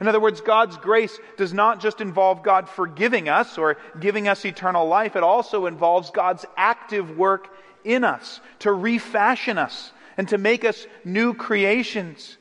In 0.00 0.08
other 0.08 0.20
words, 0.20 0.40
God's 0.42 0.76
grace 0.76 1.18
does 1.36 1.54
not 1.54 1.80
just 1.80 2.00
involve 2.00 2.42
God 2.42 2.68
forgiving 2.68 3.28
us 3.28 3.56
or 3.56 3.78
giving 3.98 4.28
us 4.28 4.44
eternal 4.44 4.86
life, 4.86 5.16
it 5.16 5.22
also 5.22 5.66
involves 5.66 6.10
God's 6.10 6.44
active 6.56 7.16
work 7.16 7.48
in 7.84 8.04
us 8.04 8.40
to 8.58 8.72
refashion 8.72 9.56
us 9.56 9.92
and 10.16 10.28
to 10.28 10.38
make 10.38 10.64
us 10.64 10.86
new 11.04 11.32
creations. 11.32 12.36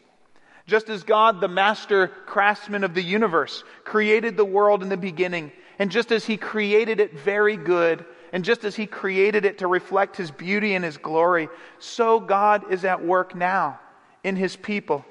Just 0.68 0.90
as 0.90 1.04
God, 1.04 1.40
the 1.40 1.48
master 1.48 2.08
craftsman 2.26 2.84
of 2.84 2.94
the 2.94 3.04
universe, 3.04 3.64
created 3.84 4.36
the 4.36 4.46
world 4.46 4.82
in 4.82 4.90
the 4.90 4.98
beginning, 4.98 5.52
and 5.78 5.92
just 5.92 6.12
as 6.12 6.26
he 6.26 6.38
created 6.38 7.00
it 7.00 7.18
very 7.18 7.56
good, 7.56 8.04
and 8.36 8.43
just 8.43 8.65
as 8.65 8.76
he 8.76 8.86
created 8.86 9.45
it 9.45 9.60
to 9.60 9.67
reflect 9.67 10.17
his 10.17 10.30
beauty 10.30 10.76
and 10.76 10.84
his 10.84 10.98
glory, 10.98 11.48
so 11.80 12.19
God 12.19 12.69
is 12.69 12.84
at 12.84 13.02
work 13.02 13.34
now 13.34 13.80
in 14.26 14.36
his 14.36 14.58
people 14.58 15.06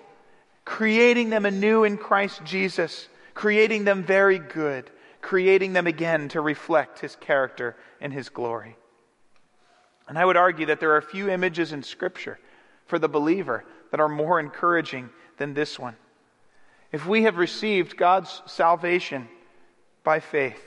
creating 0.66 1.30
them 1.30 1.46
anew 1.46 1.84
in 1.84 1.96
Christ 1.96 2.42
Jesus, 2.44 3.08
creating 3.32 3.84
them 3.84 4.02
very 4.02 4.38
good, 4.38 4.90
creating 5.22 5.72
them 5.72 5.86
again 5.86 6.28
to 6.28 6.42
reflect 6.42 6.98
his 6.98 7.16
character 7.16 7.76
and 7.98 8.12
his 8.12 8.28
glory. 8.28 8.76
And 10.06 10.18
I 10.18 10.24
would 10.26 10.36
argue 10.36 10.66
that 10.66 10.78
there 10.78 10.92
are 10.92 11.00
few 11.00 11.30
images 11.30 11.72
in 11.72 11.82
Scripture 11.82 12.38
for 12.84 12.98
the 12.98 13.08
believer 13.08 13.64
that 13.90 14.00
are 14.00 14.08
more 14.08 14.38
encouraging 14.38 15.08
than 15.38 15.54
this 15.54 15.78
one. 15.78 15.96
If 16.92 17.06
we 17.06 17.22
have 17.22 17.38
received 17.38 17.96
God's 17.96 18.42
salvation 18.44 19.30
by 20.02 20.20
faith, 20.20 20.62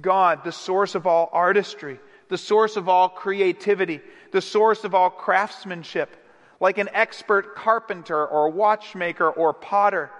God, 0.00 0.44
the 0.44 0.52
source 0.52 0.94
of 0.94 1.06
all 1.06 1.30
artistry, 1.32 1.98
the 2.28 2.38
source 2.38 2.76
of 2.76 2.88
all 2.88 3.08
creativity, 3.08 4.00
the 4.32 4.42
source 4.42 4.84
of 4.84 4.94
all 4.94 5.10
craftsmanship, 5.10 6.16
like 6.60 6.78
an 6.78 6.88
expert 6.92 7.54
carpenter 7.54 8.26
or 8.26 8.48
watchmaker 8.50 9.30
or 9.30 9.52
potter, 9.52 10.10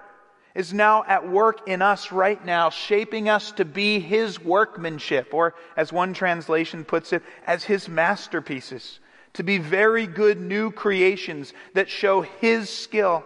is 0.55 0.73
now 0.73 1.03
at 1.07 1.29
work 1.29 1.67
in 1.67 1.83
us 1.83 2.11
right 2.11 2.43
now, 2.43 2.71
shaping 2.71 3.29
us 3.29 3.51
to 3.51 3.63
be 3.63 3.99
his 3.99 4.39
workmanship, 4.39 5.31
or 5.31 5.53
as 5.75 5.93
one 5.93 6.15
translation 6.15 6.83
puts 6.83 7.13
it, 7.13 7.21
as 7.45 7.63
his 7.63 7.87
masterpieces, 7.87 8.99
to 9.33 9.43
be 9.43 9.59
very 9.59 10.07
good 10.07 10.41
new 10.41 10.71
creations 10.71 11.53
that 11.75 11.87
show 11.87 12.21
his 12.21 12.71
skill. 12.71 13.23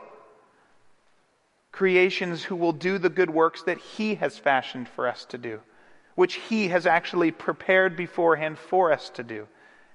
Creations 1.72 2.44
who 2.44 2.58
will 2.58 2.74
do 2.74 2.98
the 2.98 3.10
good 3.10 3.30
works 3.30 3.64
that 3.64 3.78
he 3.78 4.16
has 4.16 4.38
fashioned 4.38 4.90
for 4.90 5.08
us 5.08 5.24
to 5.24 5.38
do, 5.38 5.62
which 6.16 6.36
he 6.36 6.68
has 6.70 6.86
actually 6.86 7.32
prepared 7.32 7.96
beforehand 7.96 8.58
for 8.58 8.92
us 8.92 9.10
to 9.12 9.24
do 9.24 9.48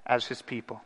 as 0.05 0.25
his 0.25 0.41
people. 0.41 0.81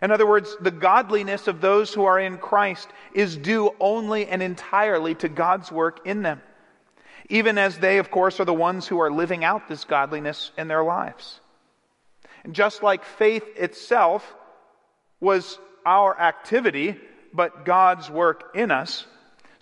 In 0.00 0.10
other 0.10 0.26
words, 0.26 0.56
the 0.60 0.72
godliness 0.72 1.46
of 1.46 1.60
those 1.60 1.94
who 1.94 2.04
are 2.04 2.18
in 2.18 2.38
Christ 2.38 2.88
is 3.14 3.36
due 3.36 3.72
only 3.78 4.26
and 4.26 4.42
entirely 4.42 5.14
to 5.16 5.28
God's 5.28 5.70
work 5.70 6.04
in 6.06 6.22
them, 6.22 6.42
even 7.28 7.56
as 7.56 7.78
they, 7.78 7.98
of 7.98 8.10
course, 8.10 8.40
are 8.40 8.44
the 8.44 8.52
ones 8.52 8.86
who 8.88 9.00
are 9.00 9.12
living 9.12 9.44
out 9.44 9.68
this 9.68 9.84
godliness 9.84 10.50
in 10.58 10.66
their 10.66 10.82
lives. 10.82 11.40
And 12.42 12.52
just 12.52 12.82
like 12.82 13.04
faith 13.04 13.44
itself 13.56 14.34
was 15.20 15.56
our 15.86 16.18
activity, 16.18 16.96
but 17.32 17.64
God's 17.64 18.10
work 18.10 18.50
in 18.56 18.72
us, 18.72 19.06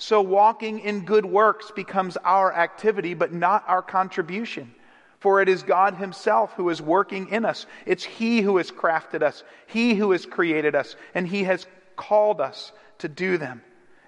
so 0.00 0.22
walking 0.22 0.78
in 0.80 1.04
good 1.04 1.26
works 1.26 1.70
becomes 1.70 2.16
our 2.24 2.50
activity, 2.50 3.12
but 3.12 3.34
not 3.34 3.64
our 3.68 3.82
contribution. 3.82 4.74
For 5.18 5.42
it 5.42 5.48
is 5.50 5.62
God 5.62 5.94
Himself 5.96 6.54
who 6.54 6.70
is 6.70 6.80
working 6.80 7.28
in 7.28 7.44
us. 7.44 7.66
It's 7.84 8.02
He 8.02 8.40
who 8.40 8.56
has 8.56 8.70
crafted 8.70 9.22
us, 9.22 9.44
He 9.66 9.94
who 9.94 10.12
has 10.12 10.24
created 10.24 10.74
us, 10.74 10.96
and 11.14 11.28
He 11.28 11.44
has 11.44 11.66
called 11.96 12.40
us 12.40 12.72
to 13.00 13.08
do 13.08 13.36
them. 13.36 13.60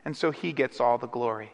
And 0.02 0.16
so 0.16 0.30
He 0.30 0.54
gets 0.54 0.80
all 0.80 0.96
the 0.96 1.06
glory. 1.06 1.52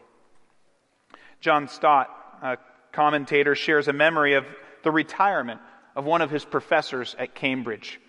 John 1.41 1.67
Stott, 1.67 2.09
a 2.41 2.57
commentator, 2.93 3.55
shares 3.55 3.89
a 3.89 3.93
memory 3.93 4.35
of 4.35 4.45
the 4.83 4.91
retirement 4.91 5.59
of 5.97 6.05
one 6.05 6.21
of 6.21 6.31
his 6.31 6.45
professors 6.45 7.13
at 7.19 7.35
Cambridge. 7.35 7.99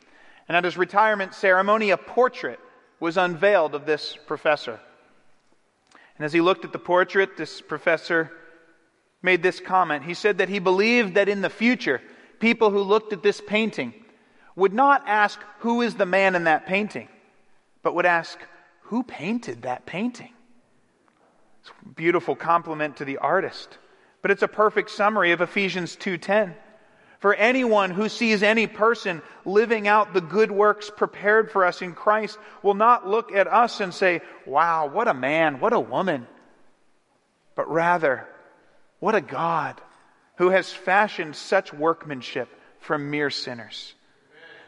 And 0.47 0.57
at 0.57 0.63
his 0.63 0.77
retirement 0.77 1.35
ceremony, 1.35 1.91
a 1.91 1.97
portrait 1.97 2.61
was 3.01 3.17
unveiled 3.17 3.75
of 3.75 3.85
this 3.85 4.17
professor. 4.29 4.79
And 6.21 6.27
as 6.27 6.35
he 6.35 6.43
looked 6.43 6.67
at 6.67 6.73
the 6.73 6.79
portrait, 6.79 7.39
this 7.39 7.63
professor 7.63 8.31
made 9.23 9.43
this 9.43 9.59
comment. 9.59 10.05
He 10.05 10.13
said 10.13 10.37
that 10.37 10.51
he 10.51 10.59
believed 10.59 11.15
that 11.15 11.31
in 11.31 11.41
the 11.41 11.49
future, 11.49 12.03
people 12.41 12.71
who 12.71 12.83
looked 12.83 13.15
at 13.15 13.23
this 13.23 13.41
painting 13.41 13.95
would 14.55 14.75
not 14.75 15.03
ask, 15.07 15.41
Who 15.61 15.81
is 15.81 15.95
the 15.95 16.05
man 16.05 16.35
in 16.35 16.45
that 16.45 16.67
painting? 16.67 17.09
but 17.83 17.95
would 17.95 18.05
ask, 18.05 18.39
Who 18.83 19.03
painted 19.03 19.63
that 19.63 19.87
painting? 19.87 20.35
It's 21.63 21.71
a 21.71 21.89
beautiful 21.89 22.37
compliment 22.37 22.99
to 22.99 23.07
the 23.07 23.17
artist. 23.17 23.79
But 24.21 24.31
it's 24.31 24.43
a 24.43 24.49
perfect 24.49 24.91
summary 24.91 25.33
of 25.33 25.41
Ephesians 25.41 25.97
2:10. 25.97 26.55
For 27.21 27.35
anyone 27.35 27.91
who 27.91 28.09
sees 28.09 28.43
any 28.43 28.67
person 28.67 29.21
living 29.45 29.87
out 29.87 30.15
the 30.15 30.23
good 30.23 30.51
works 30.51 30.91
prepared 30.91 31.51
for 31.51 31.67
us 31.67 31.83
in 31.83 31.93
Christ 31.93 32.39
will 32.63 32.75
not 32.75 33.07
look 33.07 33.33
at 33.33 33.47
us 33.47 33.81
and 33.81 33.93
say, 33.93 34.23
Wow, 34.47 34.87
what 34.87 35.07
a 35.07 35.15
man, 35.15 35.61
what 35.61 35.75
a 35.75 35.81
woman. 35.81 36.27
But 37.55 37.71
rather, 37.71 38.27
what 39.01 39.15
a 39.15 39.21
God 39.21 39.81
who 40.37 40.49
has 40.49 40.73
fashioned 40.73 41.37
such 41.37 41.75
workmanship 41.75 42.49
from 42.81 43.11
mere 43.11 43.29
sinners. 43.29 43.95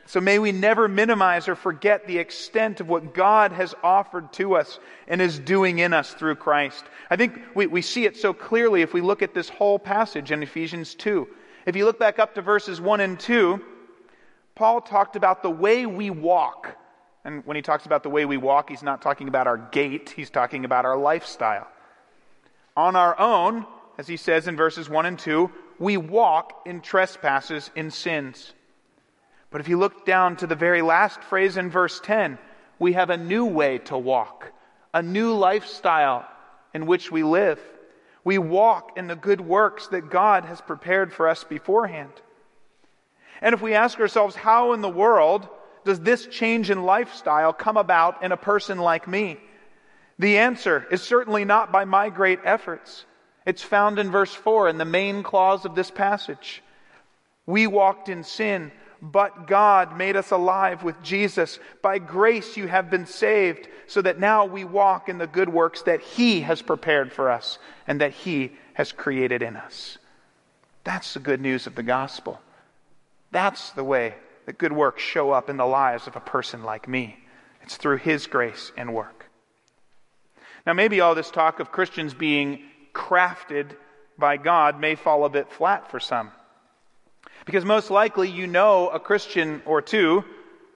So 0.04 0.20
may 0.20 0.38
we 0.38 0.52
never 0.52 0.88
minimize 0.88 1.48
or 1.48 1.54
forget 1.54 2.06
the 2.06 2.18
extent 2.18 2.80
of 2.80 2.88
what 2.88 3.14
God 3.14 3.52
has 3.52 3.74
offered 3.82 4.30
to 4.34 4.56
us 4.56 4.78
and 5.08 5.22
is 5.22 5.38
doing 5.38 5.78
in 5.78 5.94
us 5.94 6.12
through 6.12 6.34
Christ. 6.34 6.84
I 7.08 7.16
think 7.16 7.40
we, 7.54 7.66
we 7.66 7.80
see 7.80 8.04
it 8.04 8.18
so 8.18 8.34
clearly 8.34 8.82
if 8.82 8.92
we 8.92 9.00
look 9.00 9.22
at 9.22 9.32
this 9.32 9.48
whole 9.48 9.78
passage 9.78 10.32
in 10.32 10.42
Ephesians 10.42 10.94
2. 10.96 11.26
If 11.64 11.76
you 11.76 11.84
look 11.84 11.98
back 11.98 12.18
up 12.18 12.34
to 12.34 12.42
verses 12.42 12.80
1 12.80 13.00
and 13.00 13.18
2, 13.20 13.60
Paul 14.54 14.80
talked 14.80 15.16
about 15.16 15.42
the 15.42 15.50
way 15.50 15.86
we 15.86 16.10
walk. 16.10 16.76
And 17.24 17.46
when 17.46 17.54
he 17.54 17.62
talks 17.62 17.86
about 17.86 18.02
the 18.02 18.10
way 18.10 18.24
we 18.24 18.36
walk, 18.36 18.68
he's 18.68 18.82
not 18.82 19.00
talking 19.00 19.28
about 19.28 19.46
our 19.46 19.56
gait, 19.56 20.10
he's 20.10 20.30
talking 20.30 20.64
about 20.64 20.84
our 20.84 20.96
lifestyle. 20.96 21.68
On 22.76 22.96
our 22.96 23.18
own, 23.18 23.64
as 23.96 24.08
he 24.08 24.16
says 24.16 24.48
in 24.48 24.56
verses 24.56 24.90
1 24.90 25.06
and 25.06 25.18
2, 25.18 25.50
we 25.78 25.96
walk 25.96 26.62
in 26.66 26.80
trespasses 26.80 27.70
in 27.76 27.90
sins. 27.90 28.52
But 29.50 29.60
if 29.60 29.68
you 29.68 29.78
look 29.78 30.04
down 30.04 30.36
to 30.36 30.46
the 30.46 30.56
very 30.56 30.82
last 30.82 31.22
phrase 31.22 31.56
in 31.56 31.70
verse 31.70 32.00
10, 32.00 32.38
we 32.78 32.94
have 32.94 33.10
a 33.10 33.16
new 33.16 33.44
way 33.44 33.78
to 33.78 33.96
walk, 33.96 34.50
a 34.92 35.02
new 35.02 35.34
lifestyle 35.34 36.26
in 36.74 36.86
which 36.86 37.12
we 37.12 37.22
live. 37.22 37.60
We 38.24 38.38
walk 38.38 38.96
in 38.96 39.08
the 39.08 39.16
good 39.16 39.40
works 39.40 39.88
that 39.88 40.10
God 40.10 40.44
has 40.44 40.60
prepared 40.60 41.12
for 41.12 41.28
us 41.28 41.44
beforehand. 41.44 42.12
And 43.40 43.54
if 43.54 43.60
we 43.60 43.74
ask 43.74 43.98
ourselves, 43.98 44.36
how 44.36 44.72
in 44.72 44.80
the 44.80 44.88
world 44.88 45.48
does 45.84 46.00
this 46.00 46.26
change 46.26 46.70
in 46.70 46.84
lifestyle 46.84 47.52
come 47.52 47.76
about 47.76 48.22
in 48.22 48.30
a 48.30 48.36
person 48.36 48.78
like 48.78 49.08
me? 49.08 49.38
The 50.18 50.38
answer 50.38 50.86
is 50.90 51.02
certainly 51.02 51.44
not 51.44 51.72
by 51.72 51.84
my 51.84 52.08
great 52.08 52.38
efforts. 52.44 53.04
It's 53.44 53.62
found 53.62 53.98
in 53.98 54.10
verse 54.10 54.32
4 54.32 54.68
in 54.68 54.78
the 54.78 54.84
main 54.84 55.24
clause 55.24 55.64
of 55.64 55.74
this 55.74 55.90
passage. 55.90 56.62
We 57.46 57.66
walked 57.66 58.08
in 58.08 58.22
sin, 58.22 58.70
but 59.02 59.48
God 59.48 59.98
made 59.98 60.14
us 60.14 60.30
alive 60.30 60.84
with 60.84 61.02
Jesus. 61.02 61.58
By 61.82 61.98
grace 61.98 62.56
you 62.56 62.68
have 62.68 62.88
been 62.88 63.06
saved, 63.06 63.68
so 63.88 64.00
that 64.00 64.20
now 64.20 64.44
we 64.44 64.62
walk 64.62 65.08
in 65.08 65.18
the 65.18 65.26
good 65.26 65.48
works 65.48 65.82
that 65.82 66.00
He 66.00 66.42
has 66.42 66.62
prepared 66.62 67.12
for 67.12 67.28
us 67.28 67.58
and 67.88 68.00
that 68.00 68.12
He 68.12 68.52
has 68.74 68.92
created 68.92 69.42
in 69.42 69.56
us. 69.56 69.98
That's 70.84 71.14
the 71.14 71.20
good 71.20 71.40
news 71.40 71.66
of 71.66 71.74
the 71.74 71.82
gospel. 71.82 72.40
That's 73.32 73.70
the 73.70 73.84
way 73.84 74.14
that 74.46 74.58
good 74.58 74.72
works 74.72 75.02
show 75.02 75.32
up 75.32 75.50
in 75.50 75.56
the 75.56 75.66
lives 75.66 76.06
of 76.06 76.14
a 76.14 76.20
person 76.20 76.62
like 76.62 76.86
me. 76.86 77.18
It's 77.62 77.76
through 77.76 77.98
His 77.98 78.28
grace 78.28 78.70
and 78.76 78.94
work. 78.94 79.26
Now, 80.64 80.74
maybe 80.74 81.00
all 81.00 81.16
this 81.16 81.30
talk 81.30 81.58
of 81.58 81.72
Christians 81.72 82.14
being 82.14 82.60
crafted 82.94 83.70
by 84.16 84.36
God 84.36 84.78
may 84.78 84.94
fall 84.94 85.24
a 85.24 85.28
bit 85.28 85.50
flat 85.50 85.90
for 85.90 85.98
some. 85.98 86.30
Because 87.44 87.64
most 87.64 87.90
likely 87.90 88.28
you 88.28 88.46
know 88.46 88.88
a 88.88 89.00
Christian 89.00 89.62
or 89.66 89.82
two 89.82 90.24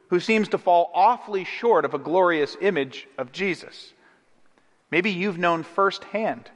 who 0.09 0.21
seems 0.21 0.49
to 0.49 0.59
fall 0.59 0.91
awfully 0.95 1.45
short 1.45 1.85
of 1.85 1.95
a 1.95 1.99
glorious 1.99 2.57
image 2.61 3.07
of 3.19 3.33
Jesus. 3.33 3.93
Maybe 4.91 5.11
you've 5.11 5.39
known 5.39 5.63
firsthand 5.63 6.51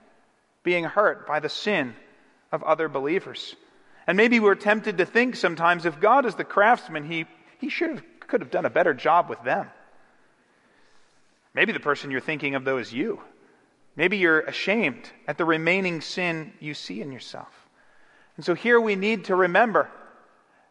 being 0.62 0.84
hurt 0.84 1.26
by 1.26 1.40
the 1.40 1.48
sin 1.48 1.94
of 2.52 2.62
other 2.62 2.88
believers. 2.88 3.54
And 4.06 4.16
maybe 4.16 4.40
we're 4.40 4.54
tempted 4.54 4.98
to 4.98 5.06
think 5.06 5.36
sometimes 5.36 5.84
if 5.84 6.00
God 6.00 6.26
is 6.26 6.34
the 6.34 6.44
craftsman, 6.44 7.04
he, 7.04 7.26
he 7.58 7.68
should 7.68 7.90
have, 7.90 8.02
could 8.26 8.40
have 8.40 8.50
done 8.50 8.64
a 8.64 8.70
better 8.70 8.94
job 8.94 9.28
with 9.28 9.42
them. 9.42 9.68
Maybe 11.54 11.72
the 11.72 11.80
person 11.80 12.10
you're 12.10 12.20
thinking 12.20 12.54
of, 12.54 12.64
though, 12.64 12.78
is 12.78 12.92
you. 12.92 13.20
Maybe 13.96 14.18
you're 14.18 14.40
ashamed 14.40 15.10
at 15.26 15.36
the 15.36 15.44
remaining 15.44 16.00
sin 16.00 16.52
you 16.60 16.74
see 16.74 17.00
in 17.00 17.10
yourself. 17.10 17.68
And 18.36 18.44
so 18.44 18.54
here 18.54 18.80
we 18.80 18.94
need 18.94 19.26
to 19.26 19.36
remember 19.36 19.90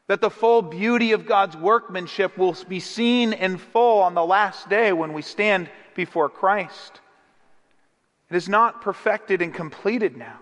that 0.09 0.21
the 0.21 0.29
full 0.31 0.63
beauty 0.63 1.11
of 1.11 1.27
God's 1.27 1.55
workmanship 1.55 2.35
will 2.35 2.57
be 2.67 2.79
seen 2.79 3.31
in 3.31 3.59
full 3.59 4.01
on 4.01 4.15
the 4.15 4.25
last 4.25 4.67
day 4.67 4.91
when 4.91 5.13
we 5.13 5.21
stand 5.21 5.69
before 5.93 6.29
Christ. 6.29 6.99
It 8.31 8.35
is 8.35 8.49
not 8.49 8.81
perfected 8.81 9.43
and 9.43 9.53
completed 9.53 10.17
now. 10.17 10.39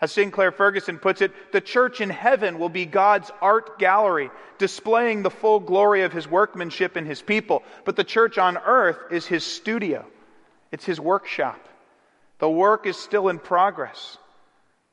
As 0.00 0.12
Sinclair 0.12 0.52
Ferguson 0.52 0.98
puts 0.98 1.20
it, 1.20 1.32
the 1.52 1.60
church 1.60 2.00
in 2.00 2.10
heaven 2.10 2.60
will 2.60 2.68
be 2.68 2.86
God's 2.86 3.28
art 3.42 3.80
gallery, 3.80 4.30
displaying 4.58 5.24
the 5.24 5.30
full 5.30 5.58
glory 5.58 6.02
of 6.02 6.12
his 6.12 6.28
workmanship 6.28 6.96
in 6.96 7.06
his 7.06 7.20
people. 7.20 7.64
But 7.84 7.96
the 7.96 8.04
church 8.04 8.38
on 8.38 8.56
earth 8.56 8.98
is 9.10 9.26
his 9.26 9.44
studio, 9.44 10.06
it's 10.70 10.84
his 10.84 11.00
workshop. 11.00 11.58
The 12.38 12.48
work 12.48 12.86
is 12.86 12.96
still 12.96 13.30
in 13.30 13.40
progress. 13.40 14.16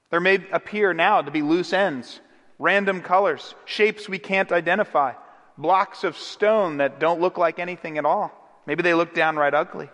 There 0.09 0.19
may 0.19 0.39
appear 0.51 0.95
now 0.95 1.21
to 1.21 1.29
be 1.29 1.43
loose 1.43 1.73
ends, 1.73 2.19
random 2.63 3.01
colors, 3.01 3.55
shapes 3.65 4.07
we 4.07 4.17
can't 4.17 4.53
identify, 4.53 5.11
blocks 5.57 6.05
of 6.05 6.17
stone 6.17 6.77
that 6.77 6.97
don't 6.97 7.19
look 7.19 7.37
like 7.37 7.59
anything 7.59 7.97
at 7.97 8.05
all. 8.05 8.31
Maybe 8.65 8.81
they 8.81 8.93
look 8.93 9.13
downright 9.13 9.53
ugly. 9.53 9.89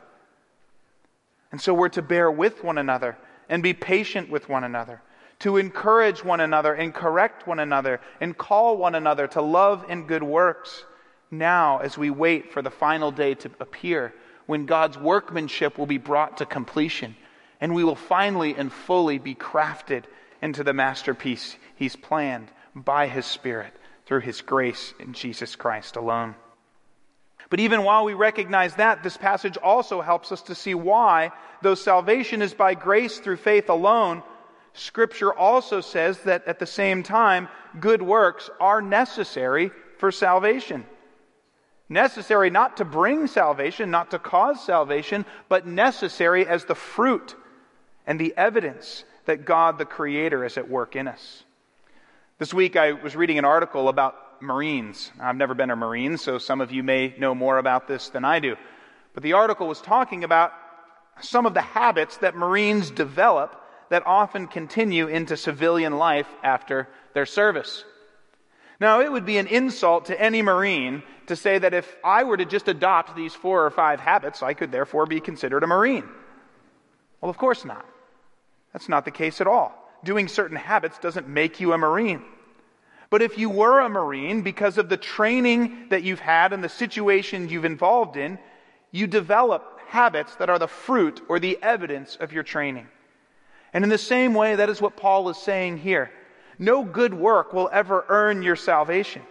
And 1.51 1.59
so 1.59 1.73
we're 1.73 1.89
to 1.89 2.03
bear 2.03 2.29
with 2.29 2.63
one 2.63 2.77
another 2.77 3.17
and 3.49 3.63
be 3.63 3.73
patient 3.73 4.29
with 4.29 4.47
one 4.47 4.63
another, 4.63 5.01
to 5.39 5.57
encourage 5.57 6.23
one 6.23 6.41
another 6.41 6.75
and 6.75 6.93
correct 6.93 7.47
one 7.47 7.57
another 7.57 7.99
and 8.21 8.37
call 8.37 8.77
one 8.77 8.93
another 8.93 9.25
to 9.29 9.41
love 9.41 9.83
and 9.89 10.07
good 10.07 10.21
works 10.21 10.85
now 11.31 11.79
as 11.79 11.97
we 11.97 12.11
wait 12.11 12.53
for 12.53 12.61
the 12.61 12.69
final 12.69 13.09
day 13.09 13.33
to 13.33 13.49
appear 13.59 14.13
when 14.45 14.67
God's 14.67 14.95
workmanship 14.95 15.79
will 15.79 15.87
be 15.87 15.97
brought 15.97 16.37
to 16.37 16.45
completion 16.45 17.15
and 17.59 17.73
we 17.73 17.83
will 17.83 17.95
finally 17.95 18.53
and 18.53 18.71
fully 18.71 19.17
be 19.17 19.33
crafted 19.33 20.03
into 20.39 20.63
the 20.63 20.73
masterpiece 20.73 21.55
He's 21.75 21.95
planned 21.95 22.51
by 22.75 23.07
His 23.07 23.25
Spirit 23.25 23.73
through 24.05 24.21
His 24.21 24.41
grace 24.41 24.93
in 24.99 25.13
Jesus 25.13 25.55
Christ 25.55 25.95
alone. 25.95 26.35
But 27.49 27.59
even 27.59 27.83
while 27.83 28.05
we 28.05 28.13
recognize 28.13 28.75
that, 28.75 29.01
this 29.01 29.17
passage 29.17 29.57
also 29.57 30.01
helps 30.01 30.31
us 30.31 30.43
to 30.43 30.55
see 30.55 30.75
why, 30.75 31.31
though 31.61 31.75
salvation 31.75 32.41
is 32.41 32.53
by 32.53 32.75
grace 32.75 33.19
through 33.19 33.37
faith 33.37 33.69
alone, 33.69 34.21
Scripture 34.73 35.33
also 35.33 35.81
says 35.81 36.19
that 36.19 36.45
at 36.45 36.59
the 36.59 36.67
same 36.67 37.01
time, 37.01 37.49
good 37.79 38.01
works 38.01 38.49
are 38.59 38.81
necessary 38.81 39.71
for 39.97 40.11
salvation. 40.11 40.85
Necessary 41.89 42.51
not 42.51 42.77
to 42.77 42.85
bring 42.85 43.25
salvation, 43.25 43.89
not 43.89 44.11
to 44.11 44.19
cause 44.19 44.63
salvation, 44.63 45.25
but 45.49 45.65
necessary 45.65 46.45
as 46.45 46.65
the 46.65 46.75
fruit 46.75 47.35
and 48.05 48.19
the 48.19 48.33
evidence 48.37 49.03
that 49.25 49.45
God 49.45 49.79
the 49.79 49.85
Creator 49.85 50.45
is 50.45 50.57
at 50.57 50.69
work 50.69 50.95
in 50.95 51.07
us. 51.07 51.43
This 52.39 52.53
week 52.53 52.77
I 52.77 52.93
was 52.93 53.17
reading 53.17 53.37
an 53.37 53.43
article 53.43 53.89
about 53.89 54.41
Marines. 54.41 55.11
I've 55.19 55.35
never 55.35 55.53
been 55.53 55.71
a 55.71 55.75
Marine, 55.75 56.17
so 56.17 56.37
some 56.37 56.61
of 56.61 56.71
you 56.71 56.83
may 56.83 57.13
know 57.19 57.35
more 57.35 57.57
about 57.57 57.85
this 57.85 58.07
than 58.07 58.23
I 58.23 58.39
do. 58.39 58.55
But 59.13 59.23
the 59.23 59.33
article 59.33 59.67
was 59.67 59.81
talking 59.81 60.23
about 60.23 60.53
some 61.19 61.45
of 61.45 61.53
the 61.53 61.59
habits 61.59 62.15
that 62.19 62.37
Marines 62.37 62.91
develop 62.91 63.61
that 63.89 64.07
often 64.07 64.47
continue 64.47 65.07
into 65.07 65.35
civilian 65.35 65.97
life 65.97 66.29
after 66.41 66.87
their 67.13 67.25
service. 67.25 67.83
Now, 68.79 69.01
it 69.01 69.11
would 69.11 69.25
be 69.25 69.37
an 69.37 69.47
insult 69.47 70.05
to 70.05 70.17
any 70.17 70.41
Marine 70.41 71.03
to 71.27 71.35
say 71.35 71.57
that 71.57 71.73
if 71.73 71.93
I 72.05 72.23
were 72.23 72.37
to 72.37 72.45
just 72.45 72.69
adopt 72.69 73.17
these 73.17 73.35
four 73.35 73.65
or 73.65 73.69
five 73.69 73.99
habits, 73.99 74.41
I 74.41 74.53
could 74.53 74.71
therefore 74.71 75.05
be 75.05 75.19
considered 75.19 75.65
a 75.65 75.67
Marine. 75.67 76.07
Well, 77.19 77.29
of 77.29 77.37
course 77.37 77.65
not. 77.65 77.85
That's 78.71 78.87
not 78.87 79.03
the 79.03 79.11
case 79.11 79.41
at 79.41 79.47
all. 79.47 79.75
Doing 80.03 80.27
certain 80.27 80.57
habits 80.57 80.97
doesn't 80.99 81.27
make 81.27 81.59
you 81.59 81.73
a 81.73 81.77
Marine. 81.77 82.23
But 83.09 83.21
if 83.21 83.37
you 83.37 83.49
were 83.49 83.79
a 83.79 83.89
Marine, 83.89 84.41
because 84.41 84.77
of 84.77 84.87
the 84.87 84.97
training 84.97 85.87
that 85.89 86.03
you've 86.03 86.19
had 86.19 86.53
and 86.53 86.63
the 86.63 86.69
situations 86.69 87.51
you've 87.51 87.65
involved 87.65 88.17
in, 88.17 88.37
you 88.91 89.07
develop 89.07 89.79
habits 89.87 90.35
that 90.35 90.49
are 90.49 90.59
the 90.59 90.67
fruit 90.67 91.21
or 91.27 91.39
the 91.39 91.57
evidence 91.61 92.15
of 92.15 92.31
your 92.31 92.43
training. 92.43 92.87
And 93.73 93.83
in 93.83 93.89
the 93.89 93.97
same 93.97 94.33
way, 94.33 94.55
that 94.55 94.69
is 94.69 94.81
what 94.81 94.95
Paul 94.95 95.29
is 95.29 95.37
saying 95.37 95.77
here. 95.79 96.11
No 96.59 96.83
good 96.83 97.13
work 97.13 97.53
will 97.53 97.69
ever 97.71 98.05
earn 98.09 98.43
your 98.43 98.55
salvation. 98.55 99.23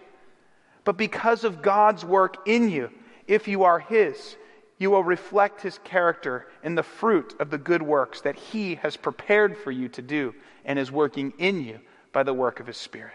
But 0.85 0.96
because 0.96 1.44
of 1.44 1.62
God's 1.62 2.04
work 2.04 2.48
in 2.48 2.70
you, 2.70 2.90
if 3.26 3.46
you 3.46 3.64
are 3.64 3.78
His, 3.78 4.37
you 4.78 4.90
will 4.90 5.04
reflect 5.04 5.60
His 5.60 5.78
character 5.84 6.46
in 6.62 6.74
the 6.74 6.82
fruit 6.82 7.34
of 7.40 7.50
the 7.50 7.58
good 7.58 7.82
works 7.82 8.20
that 8.22 8.36
He 8.36 8.76
has 8.76 8.96
prepared 8.96 9.56
for 9.56 9.70
you 9.70 9.88
to 9.90 10.02
do 10.02 10.34
and 10.64 10.78
is 10.78 10.92
working 10.92 11.32
in 11.38 11.62
you 11.64 11.80
by 12.12 12.22
the 12.22 12.34
work 12.34 12.60
of 12.60 12.66
His 12.66 12.76
Spirit. 12.76 13.14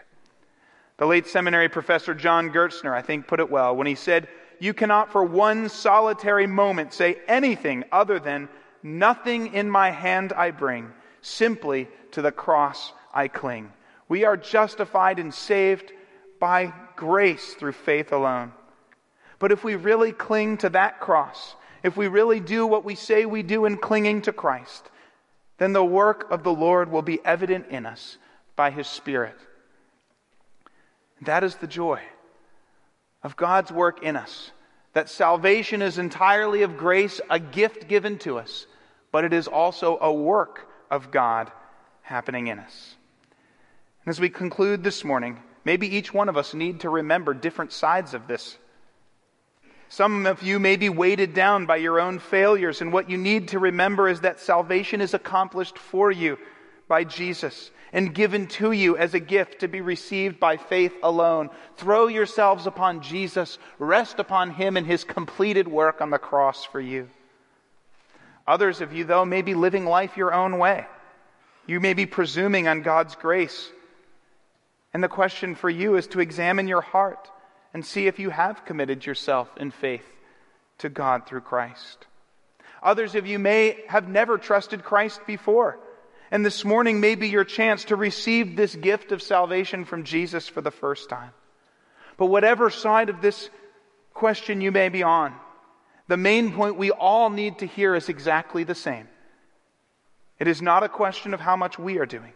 The 0.97 1.06
late 1.06 1.28
seminary 1.28 1.69
professor 1.69 2.13
John 2.13 2.52
Gerstner, 2.52 2.93
I 2.93 3.02
think, 3.02 3.28
put 3.28 3.39
it 3.39 3.49
well 3.49 3.76
when 3.76 3.88
he 3.88 3.95
said, 3.95 4.28
You 4.60 4.73
cannot 4.73 5.12
for 5.12 5.23
one 5.23 5.69
solitary 5.69 6.45
moment 6.45 6.93
say 6.93 7.17
anything 7.28 7.84
other 7.91 8.19
than, 8.19 8.47
Nothing 8.84 9.54
in 9.54 9.69
my 9.69 9.91
hand 9.91 10.34
I 10.34 10.52
bring, 10.52 10.91
simply 11.21 11.88
to 12.12 12.21
the 12.21 12.32
cross 12.32 12.91
I 13.13 13.28
cling. 13.28 13.71
We 14.10 14.26
are 14.26 14.38
justified 14.38 15.19
and 15.19 15.34
saved 15.34 15.93
by 16.39 16.73
grace 16.95 17.54
through 17.54 17.71
faith 17.71 18.12
alone. 18.12 18.52
But 19.43 19.51
if 19.51 19.62
we 19.62 19.75
really 19.75 20.13
cling 20.13 20.56
to 20.60 20.69
that 20.69 21.01
cross, 21.01 21.58
if 21.84 21.97
we 21.97 22.08
really 22.08 22.39
do 22.39 22.65
what 22.65 22.86
we 22.86 22.95
say 22.95 23.25
we 23.25 23.43
do 23.43 23.65
in 23.65 23.75
clinging 23.75 24.21
to 24.21 24.32
Christ, 24.32 24.89
then 25.58 25.73
the 25.73 25.84
work 25.84 26.32
of 26.32 26.43
the 26.43 26.53
Lord 26.53 26.89
will 26.89 27.01
be 27.01 27.19
evident 27.25 27.65
in 27.67 27.86
us 27.86 28.17
by 28.56 28.71
His 28.71 28.88
Spirit. 28.88 29.36
That 31.23 31.43
is 31.43 31.56
the 31.56 31.67
joy 31.67 31.99
of 33.21 33.36
God's 33.36 33.69
work 33.69 34.01
in 34.01 34.15
us. 34.15 34.51
That 34.93 35.10
salvation 35.10 35.82
is 35.82 35.97
entirely 35.97 36.62
of 36.62 36.77
grace, 36.77 37.19
a 37.29 37.38
gift 37.38 37.89
given 37.89 38.19
to 38.19 38.38
us, 38.39 38.65
but 39.12 39.25
it 39.25 39.34
is 39.34 39.49
also 39.49 39.97
a 39.99 40.13
work 40.13 40.69
of 40.89 41.12
God 41.12 41.51
happening 42.01 42.47
in 42.47 42.60
us. 42.60 42.95
And 44.06 44.10
as 44.10 44.21
we 44.21 44.29
conclude 44.29 44.86
this 44.86 45.03
morning, 45.03 45.38
maybe 45.65 45.93
each 45.93 46.13
one 46.13 46.29
of 46.29 46.38
us 46.38 46.53
need 46.53 46.79
to 46.79 46.89
remember 46.89 47.34
different 47.34 47.73
sides 47.73 48.13
of 48.13 48.25
this. 48.29 48.58
Some 49.93 50.25
of 50.25 50.41
you 50.41 50.58
may 50.58 50.75
be 50.75 50.89
weighted 50.89 51.36
down 51.36 51.67
by 51.67 51.75
your 51.75 51.99
own 51.99 52.17
failures, 52.17 52.82
and 52.82 52.91
what 52.91 53.12
you 53.12 53.15
need 53.15 53.49
to 53.49 53.60
remember 53.60 54.10
is 54.10 54.21
that 54.21 54.39
salvation 54.39 55.01
is 55.01 55.13
accomplished 55.13 55.77
for 55.77 56.12
you 56.12 56.39
by 56.88 57.03
Jesus 57.03 57.69
and 57.91 58.15
given 58.15 58.47
to 58.47 58.71
you 58.71 58.97
as 58.97 59.13
a 59.13 59.19
gift 59.19 59.60
to 59.60 59.67
be 59.67 59.82
received 59.82 60.39
by 60.39 60.58
faith 60.58 60.95
alone. 61.03 61.51
Throw 61.77 62.08
yourselves 62.08 62.65
upon 62.65 63.01
Jesus, 63.01 63.60
rest 63.77 64.17
upon 64.17 64.49
him 64.49 64.77
and 64.77 64.88
his 64.88 65.03
completed 65.03 65.67
work 65.67 66.01
on 66.01 66.10
the 66.10 66.17
cross 66.17 66.65
for 66.65 66.82
you. 66.82 67.08
Others 68.47 68.82
of 68.82 68.93
you, 68.93 69.03
though, 69.03 69.25
may 69.25 69.43
be 69.43 69.53
living 69.53 69.86
life 69.86 70.17
your 70.17 70.34
own 70.34 70.58
way. 70.58 70.88
You 71.67 71.79
may 71.79 71.93
be 71.93 72.08
presuming 72.08 72.67
on 72.67 72.82
God's 72.82 73.13
grace. 73.13 73.69
And 74.91 75.03
the 75.03 75.08
question 75.08 75.53
for 75.53 75.69
you 75.69 75.97
is 75.97 76.08
to 76.08 76.19
examine 76.19 76.67
your 76.67 76.82
heart 76.82 77.29
and 77.74 77.86
see 77.86 78.08
if 78.08 78.20
you 78.20 78.30
have 78.30 78.66
committed 78.66 79.06
yourself 79.06 79.50
in 79.58 79.72
faith 79.72 80.06
to 80.80 80.90
God 80.90 81.26
through 81.26 81.42
Christ. 81.42 82.06
Others 82.82 83.16
of 83.16 83.26
you 83.26 83.40
may 83.40 83.84
have 83.88 84.08
never 84.08 84.38
trusted 84.38 84.84
Christ 84.84 85.22
before. 85.26 85.80
And 86.30 86.46
this 86.46 86.66
morning 86.66 87.00
may 87.00 87.16
be 87.16 87.30
your 87.30 87.44
chance 87.44 87.86
to 87.86 87.96
receive 87.96 88.56
this 88.56 88.76
gift 88.76 89.12
of 89.12 89.22
salvation 89.22 89.86
from 89.86 90.04
Jesus 90.04 90.48
for 90.48 90.62
the 90.62 90.72
first 90.72 91.10
time. 91.10 91.32
But 92.18 92.26
whatever 92.28 92.70
side 92.70 93.10
of 93.10 93.22
this 93.22 93.50
question 94.14 94.62
you 94.62 94.72
may 94.72 94.90
be 94.90 95.04
on, 95.04 95.34
the 96.08 96.18
main 96.18 96.52
point 96.52 96.76
we 96.76 96.92
all 96.92 97.30
need 97.30 97.60
to 97.60 97.68
hear 97.68 97.96
is 97.96 98.10
exactly 98.10 98.64
the 98.64 98.76
same. 98.76 99.08
It 100.40 100.48
is 100.48 100.62
not 100.62 100.84
a 100.84 100.90
question 100.90 101.34
of 101.34 101.40
how 101.40 101.56
much 101.56 101.80
we 101.80 102.00
are 102.00 102.06
doing. 102.06 102.34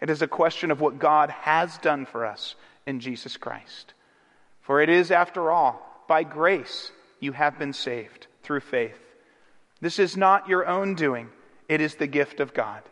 It 0.00 0.08
is 0.08 0.22
a 0.22 0.28
question 0.28 0.70
of 0.70 0.80
what 0.80 0.98
God 0.98 1.30
has 1.30 1.76
done 1.78 2.06
for 2.06 2.24
us 2.24 2.54
in 2.86 3.00
Jesus 3.00 3.36
Christ. 3.36 3.92
For 4.62 4.80
it 4.80 4.88
is, 4.88 5.10
after 5.10 5.50
all, 5.50 6.04
by 6.08 6.22
grace 6.22 6.90
you 7.20 7.32
have 7.32 7.58
been 7.58 7.72
saved 7.72 8.26
through 8.42 8.60
faith. 8.60 8.98
This 9.80 9.98
is 9.98 10.16
not 10.16 10.48
your 10.48 10.66
own 10.66 10.94
doing, 10.94 11.28
it 11.68 11.80
is 11.80 11.96
the 11.96 12.06
gift 12.06 12.40
of 12.40 12.54
God. 12.54 12.82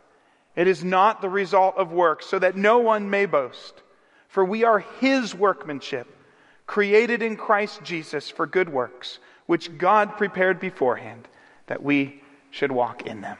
It 0.56 0.66
is 0.66 0.82
not 0.82 1.20
the 1.20 1.28
result 1.28 1.76
of 1.76 1.92
works, 1.92 2.26
so 2.26 2.38
that 2.38 2.56
no 2.56 2.78
one 2.78 3.08
may 3.08 3.26
boast. 3.26 3.74
For 4.28 4.44
we 4.44 4.64
are 4.64 4.80
his 5.00 5.34
workmanship, 5.34 6.08
created 6.66 7.22
in 7.22 7.36
Christ 7.36 7.82
Jesus 7.82 8.30
for 8.30 8.46
good 8.46 8.68
works, 8.68 9.18
which 9.46 9.78
God 9.78 10.16
prepared 10.16 10.60
beforehand 10.60 11.28
that 11.66 11.82
we 11.82 12.22
should 12.50 12.72
walk 12.72 13.06
in 13.06 13.20
them. 13.20 13.38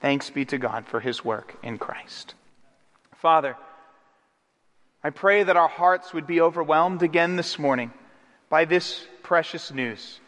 Thanks 0.00 0.30
be 0.30 0.44
to 0.46 0.58
God 0.58 0.86
for 0.86 1.00
his 1.00 1.24
work 1.24 1.56
in 1.62 1.78
Christ. 1.78 2.34
Father, 3.14 3.56
I 5.06 5.10
pray 5.10 5.44
that 5.44 5.56
our 5.56 5.68
hearts 5.68 6.12
would 6.12 6.26
be 6.26 6.40
overwhelmed 6.40 7.04
again 7.04 7.36
this 7.36 7.60
morning 7.60 7.92
by 8.48 8.64
this 8.64 9.06
precious 9.22 9.70
news 9.70 10.18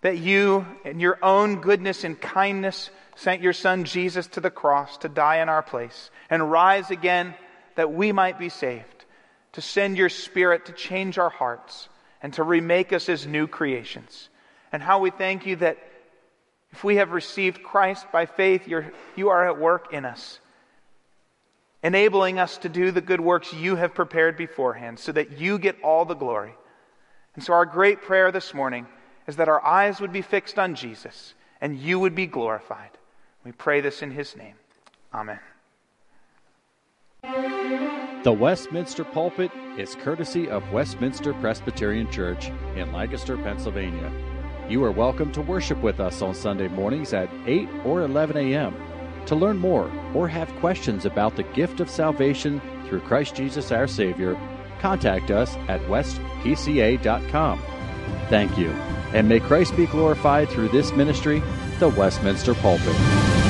that 0.00 0.18
you, 0.18 0.66
in 0.84 0.98
your 0.98 1.20
own 1.22 1.60
goodness 1.60 2.02
and 2.02 2.20
kindness, 2.20 2.90
sent 3.14 3.42
your 3.42 3.52
Son 3.52 3.84
Jesus 3.84 4.26
to 4.26 4.40
the 4.40 4.50
cross 4.50 4.98
to 4.98 5.08
die 5.08 5.36
in 5.36 5.48
our 5.48 5.62
place 5.62 6.10
and 6.28 6.50
rise 6.50 6.90
again 6.90 7.36
that 7.76 7.92
we 7.92 8.10
might 8.10 8.40
be 8.40 8.48
saved, 8.48 9.04
to 9.52 9.60
send 9.60 9.96
your 9.96 10.08
Spirit 10.08 10.66
to 10.66 10.72
change 10.72 11.16
our 11.16 11.30
hearts 11.30 11.88
and 12.24 12.34
to 12.34 12.42
remake 12.42 12.92
us 12.92 13.08
as 13.08 13.24
new 13.24 13.46
creations. 13.46 14.30
And 14.72 14.82
how 14.82 14.98
we 14.98 15.10
thank 15.10 15.46
you 15.46 15.54
that 15.56 15.78
if 16.72 16.82
we 16.82 16.96
have 16.96 17.12
received 17.12 17.62
Christ 17.62 18.10
by 18.10 18.26
faith, 18.26 18.66
you 18.66 19.28
are 19.28 19.48
at 19.48 19.60
work 19.60 19.92
in 19.92 20.04
us, 20.04 20.40
enabling 21.82 22.38
us 22.38 22.58
to 22.58 22.68
do 22.68 22.90
the 22.90 23.00
good 23.00 23.20
works 23.20 23.52
you 23.52 23.76
have 23.76 23.94
prepared 23.94 24.36
beforehand 24.36 24.98
so 24.98 25.12
that 25.12 25.38
you 25.38 25.58
get 25.58 25.76
all 25.82 26.04
the 26.04 26.14
glory. 26.14 26.54
And 27.34 27.42
so, 27.42 27.52
our 27.52 27.66
great 27.66 28.02
prayer 28.02 28.30
this 28.30 28.54
morning 28.54 28.86
is 29.26 29.36
that 29.36 29.48
our 29.48 29.64
eyes 29.64 30.00
would 30.00 30.12
be 30.12 30.22
fixed 30.22 30.58
on 30.58 30.74
Jesus 30.74 31.34
and 31.60 31.78
you 31.78 31.98
would 31.98 32.14
be 32.14 32.26
glorified. 32.26 32.90
We 33.44 33.52
pray 33.52 33.80
this 33.80 34.02
in 34.02 34.10
his 34.10 34.36
name. 34.36 34.54
Amen. 35.14 35.40
The 38.24 38.32
Westminster 38.32 39.04
Pulpit 39.04 39.50
is 39.76 39.96
courtesy 39.96 40.48
of 40.48 40.70
Westminster 40.72 41.34
Presbyterian 41.34 42.10
Church 42.10 42.50
in 42.76 42.92
Lancaster, 42.92 43.36
Pennsylvania. 43.36 44.12
You 44.68 44.84
are 44.84 44.92
welcome 44.92 45.32
to 45.32 45.42
worship 45.42 45.78
with 45.78 46.00
us 46.00 46.22
on 46.22 46.34
Sunday 46.34 46.68
mornings 46.68 47.12
at 47.12 47.28
8 47.46 47.68
or 47.84 48.02
11 48.02 48.36
a.m. 48.36 48.74
To 49.26 49.36
learn 49.36 49.58
more 49.58 49.90
or 50.14 50.28
have 50.28 50.54
questions 50.56 51.04
about 51.04 51.36
the 51.36 51.42
gift 51.42 51.80
of 51.80 51.88
salvation 51.90 52.60
through 52.86 53.00
Christ 53.00 53.34
Jesus 53.34 53.72
our 53.72 53.86
Savior, 53.86 54.36
contact 54.80 55.30
us 55.30 55.56
at 55.68 55.80
westpca.com. 55.82 57.62
Thank 58.28 58.58
you, 58.58 58.70
and 59.14 59.28
may 59.28 59.40
Christ 59.40 59.76
be 59.76 59.86
glorified 59.86 60.48
through 60.48 60.68
this 60.68 60.92
ministry, 60.92 61.42
the 61.78 61.88
Westminster 61.88 62.54
Pulpit. 62.54 63.41